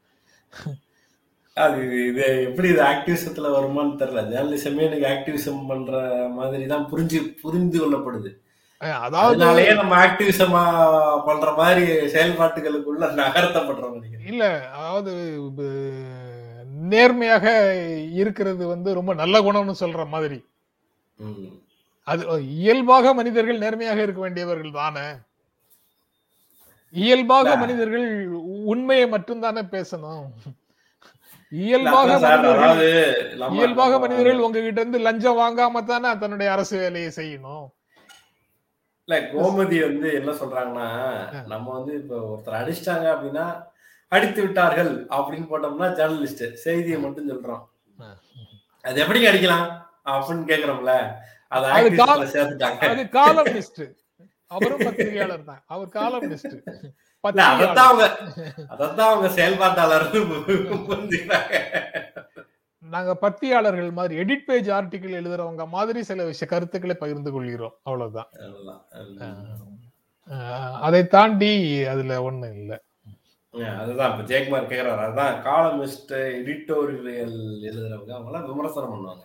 [1.57, 1.80] அது
[2.11, 4.22] இது எப்படி இது ஆக்டிவிசத்துல வருமான்னு தெரியல.
[4.32, 5.93] ஜேர்னலிசமே எனக்கு ஆக்டிவிசம் பண்ற
[6.38, 8.32] மாதிரி தான் புரிஞ்சு புரிந்து கொள்ளப்படுது.
[9.07, 10.62] அதாவது நம்ம ஆக்டிவிசமா
[11.26, 11.84] பண்ற மாதிரி
[12.14, 13.99] செயல்பாட்டுகளுக்குள்ள நகர்த்தப்படுறோம்
[14.30, 14.45] இல்ல
[14.76, 15.12] அதாவது
[16.91, 17.47] நேர்மையாக
[18.20, 20.39] இருக்கிறது வந்து ரொம்ப நல்ல குணம்னு சொல்ற மாதிரி.
[22.07, 22.22] அது
[22.61, 25.07] இயல்பாக மனிதர்கள் நேர்மையாக இருக்க வேண்டியவர்கள் தானே
[26.95, 27.51] இயல்பாக.
[27.62, 28.07] மனிதர்கள்
[28.72, 30.26] உண்மையை மட்டும்தானே பேசணும்
[31.53, 32.11] இயல்பாக
[33.59, 37.66] இயல்பாக மனிதர்கள் உங்ககிட்ட இருந்து லஞ்சம் வாங்காம தானே தன்னுடைய அரசு வேலையை செய்யணும்
[39.09, 40.89] இல்ல கோமதி வந்து என்ன சொல்றாங்கன்னா.
[41.53, 43.47] நம்ம வந்து இப்ப ஒருத்தர் அடிச்சிட்டாங்க அப்படின்னா
[44.14, 47.62] அடித்து விட்டார்கள் அப்படின்னு போட்டோம்னா ஜேர்னலிஸ்ட் செய்தியை மட்டும் சொல்றோம்.
[48.88, 49.66] அது எப்படி அடிக்கலாம்?
[50.12, 50.94] அப்படின்னு கேக்குறோம்ல.
[51.56, 51.66] அது
[52.34, 52.82] சேர்த்துட்டாங்க.
[52.92, 53.82] அது காலம்னிஸ்ட்
[54.54, 55.62] அவரும் பத்திரிகையாளர் தான்.
[55.74, 56.56] அவர் காலம்னிஸ்ட்
[57.24, 58.04] அதத்தான் அவங்க
[58.74, 60.06] அதத்தான் அவங்க செயல்பாட்டாளர்
[60.90, 61.54] புரிஞ்சுக்கிறாங்க.
[62.94, 67.76] நாங்க பத்தியாளர்கள் மாதிரி எடிட் பேஜ் ஆர்டிகிள் எழுதுறவங்க மாதிரி சில விஷய கருத்துக்களை பகிர்ந்து கொள்கிறோம்.
[67.82, 68.30] அவ்வளவுதான்.
[70.86, 71.52] அதை தாண்டி
[71.92, 72.72] அதுல ஒண்ணும் இல்ல.
[73.80, 75.00] அதுதான் இப்ப ஜெயக்குமார் கேக்குறாரு.
[75.07, 77.11] அதுதான் காலமிஸ்ட் எடிட்டோரியல்
[77.70, 79.24] எழுதுறவங்க அவங்க எல்லாம் விமர்சனம் பண்ணுவாங்க.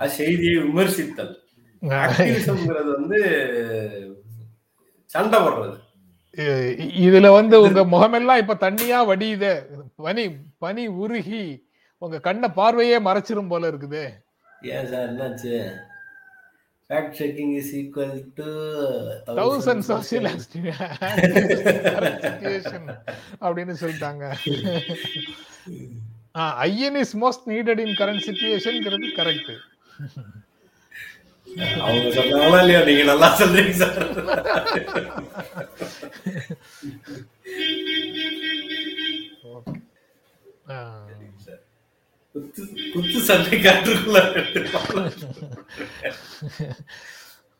[0.00, 1.32] அது செய்தியை விமர்சித்தல்.
[1.82, 3.20] ஆக்டிவிசம்ங்கிறது வந்து
[5.14, 5.78] சண்டை போடுறது.
[7.06, 9.54] இதுல வந்து உங்க முகமெல்லாம் இப்ப தண்ணியா வடியுதே.
[10.04, 10.24] பனி
[10.58, 11.42] பனி உருகி
[12.02, 14.04] உங்க கண்ண பார்வையே மறைச்சிரும் போல இருக்குதே.
[14.62, 15.54] ஏன் சார் என்னாச்சு?
[16.92, 18.48] Fact checking is equal to
[19.40, 20.26] thousand social
[23.46, 24.24] அப்படின்னு சொல்லிட்டாங்க.
[26.66, 29.52] In is most needed in current சிச்சுவேஷன்ங்கிறது correct
[31.84, 32.80] அவங்க சொன்னாங்களா இல்லையா?
[32.88, 33.98] நீங்க நல்லா சொல்றீங்க சார்.
[42.34, 42.62] குத்து
[42.92, 44.18] குத்து சண்டை காட்டுக்குள்ள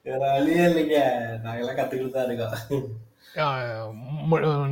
[0.06, 0.98] வேற வழியே இல்லைங்க
[1.42, 2.86] நாங்கெல்லாம் கத்துக்கிட்டு தான் இருக்கோம்.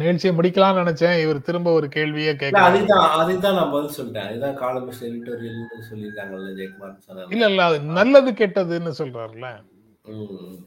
[0.00, 1.14] நிகழ்ச்சியை முடிக்கலாம்னு நினைச்சேன்.
[1.22, 4.26] இவர் திரும்ப ஒரு கேள்வியே இல்ல, கேட்க அதுதான் அதுதான் நான் பதில் சொல்லிட்டேன்.
[4.28, 9.46] அதுதான் காலமிஸ்ட் எடிட்டோரியல் சொல்லியிருக்காங்கல்ல ஜெயக்குமார் சொன்னாங்க இல்ல இல்ல அது நல்லது கெட்டதுன்னு சொல்றாருல
[10.10, 10.58] ம்,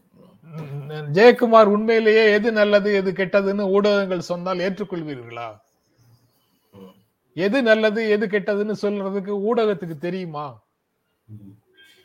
[0.89, 5.47] ம், ஜெயக்குமார் உண்மையிலேயே எது நல்லது எது கெட்டதுன்னு ஊடகங்கள் சொன்னால் ஏற்றுக்கொள்வீர்களா?
[7.35, 10.45] எது நல்லது எது கெட்டதுன்னு சொல்றதுக்கு ஊடகத்துக்கு தெரியுமா?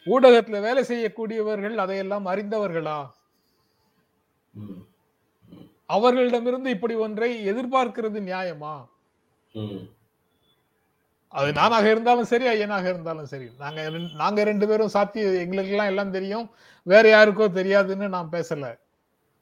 [0.07, 2.99] ஊடகத்துல வேலை செய்யக்கூடியவர்கள் அதையெல்லாம் அறிந்தவர்களா?
[5.87, 8.75] அவர்களிடமிருந்து இப்படி ஒன்றை எதிர்பார்க்கிறது நியாயமா?
[11.35, 13.47] அது நானாக இருந்தாலும் சரி ஐயனாக இருந்தாலும் சரி.
[13.59, 13.81] நாங்க
[14.15, 16.47] நாங்க ரெண்டு பேரும் சாத்திய எங்களுக்கு எல்லாம் எல்லாம் தெரியும்.
[16.87, 18.67] வேற யாருக்கோ தெரியாதுன்னு நான் பேசல.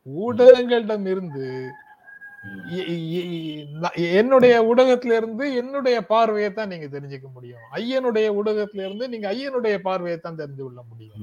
[0.07, 1.45] ஊடகங்களிடம் இருந்து
[4.21, 7.63] என்னுடைய ஊடகத்துல இருந்து என்னுடைய பார்வையை தான் நீங்க தெரிஞ்சுக்க முடியும்.
[7.79, 11.23] ஐயனுடைய ஊடகத்துல இருந்து நீங்க ஐயனுடைய பார்வையை தான் தெரிந்து கொள்ள முடியும்.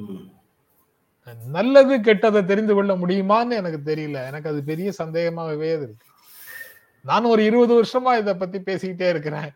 [1.57, 4.17] நல்லது கெட்டதை தெரிந்து கொள்ள முடியுமான்னு எனக்கு தெரியல.
[4.29, 6.07] எனக்கு அது பெரிய சந்தேகமாகவே இருக்கு.
[7.09, 9.47] நான் ஒரு இருபது வருஷமா இத பத்தி பேசிக்கிட்டே இருக்கிறேன்.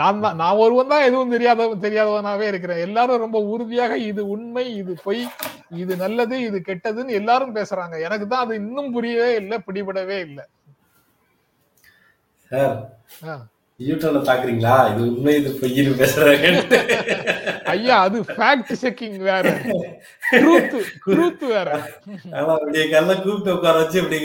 [0.00, 2.82] நான் தான் நான் ஒருவன் தான் எதுவும் தெரியாதவன் தெரியாதவனாவே இருக்கிறேன்.
[2.86, 5.22] எல்லாரும் ரொம்ப உறுதியாக இது உண்மை இது பொய்
[5.82, 7.96] இது நல்லது இது கெட்டதுன்னு எல்லாரும் பேசுறாங்க.
[8.08, 10.44] எனக்கு தான் அது இன்னும் புரியவே இல்லை பிடிபடவே இல்லை.
[12.52, 12.76] சார்
[13.24, 13.34] ஆ.
[13.80, 16.48] யூடியூப்ல தாக்குறீங்களா இது உண்மை இது பொய்னு பேசுறாங்க
[17.72, 19.44] ஐயா அது ஃபேக்ட் செக்கிங் வேற.
[20.32, 20.74] ட்ரூத்
[21.06, 21.68] ட்ரூத் வேற.
[22.32, 24.18] ஆனா அப்படியே கல்ல கூப்பிட்டு உட்கார வச்சு இப்படி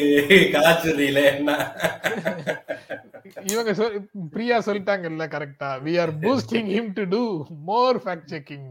[0.53, 1.51] கலாச்சுறீங்களே என்ன?
[3.45, 3.97] இவங்க சொல்-
[4.31, 7.21] பிரியா சொல்லிட்டாங்கல்ல கரெக்டா we are boosting him to do
[7.69, 8.67] more fact checking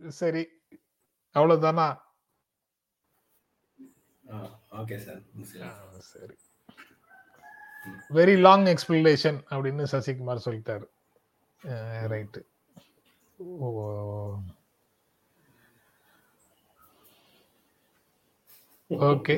[0.00, 0.42] சரி
[1.34, 1.86] அவ்வளவுதானா?
[4.78, 5.22] ஓகே சார்
[6.10, 6.34] சரி.
[8.10, 10.86] வெரி லாங் எக்ஸ்பிளனேஷன் அப்படின்னு சசிகுமார் சொல்லிட்டாரு.
[12.12, 12.40] Right
[13.60, 14.42] oh.
[18.90, 19.36] ஓகே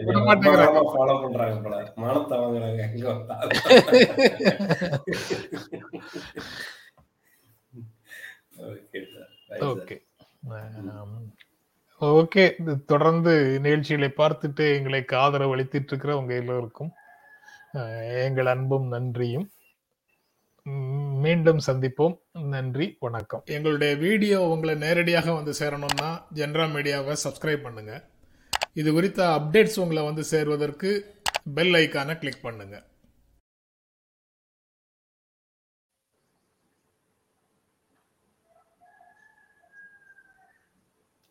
[0.00, 1.76] விட மாட்டேங்கிறாங்க ஃபாலோ பண்றாங்க போல.
[1.96, 3.36] மானத்தை வாங்குறாங்க எங்க வந்தா.
[8.62, 9.30] Okay sir
[12.00, 12.44] okay.
[12.92, 13.32] தொடர்ந்து
[13.64, 16.92] நிகழ்ச்சிகளை பார்த்துட்டு எங்களுக்கு ஆதரவு அளித்துட்டு இருக்கிற உங்க எல்லோருக்கும்
[18.26, 19.50] எங்கள் அன்பும் நன்றியும்.
[21.24, 22.14] மீண்டும் சந்திப்போம்.
[22.54, 23.42] நன்றி வணக்கம்.
[23.56, 27.92] எங்களுடைய வீடியோ உங்களை நேரடியாக வந்து சேரணும்னா ஜென்ரா மீடியாவை சப்ஸ்கிரைப் பண்ணுங்க.
[28.80, 30.90] இது குறித்த அப்டேட்ஸ் உங்களை வந்து சேர்வதற்கு
[31.54, 32.84] பெல் ஐக்கானை கிளிக் பண்ணுங்கள்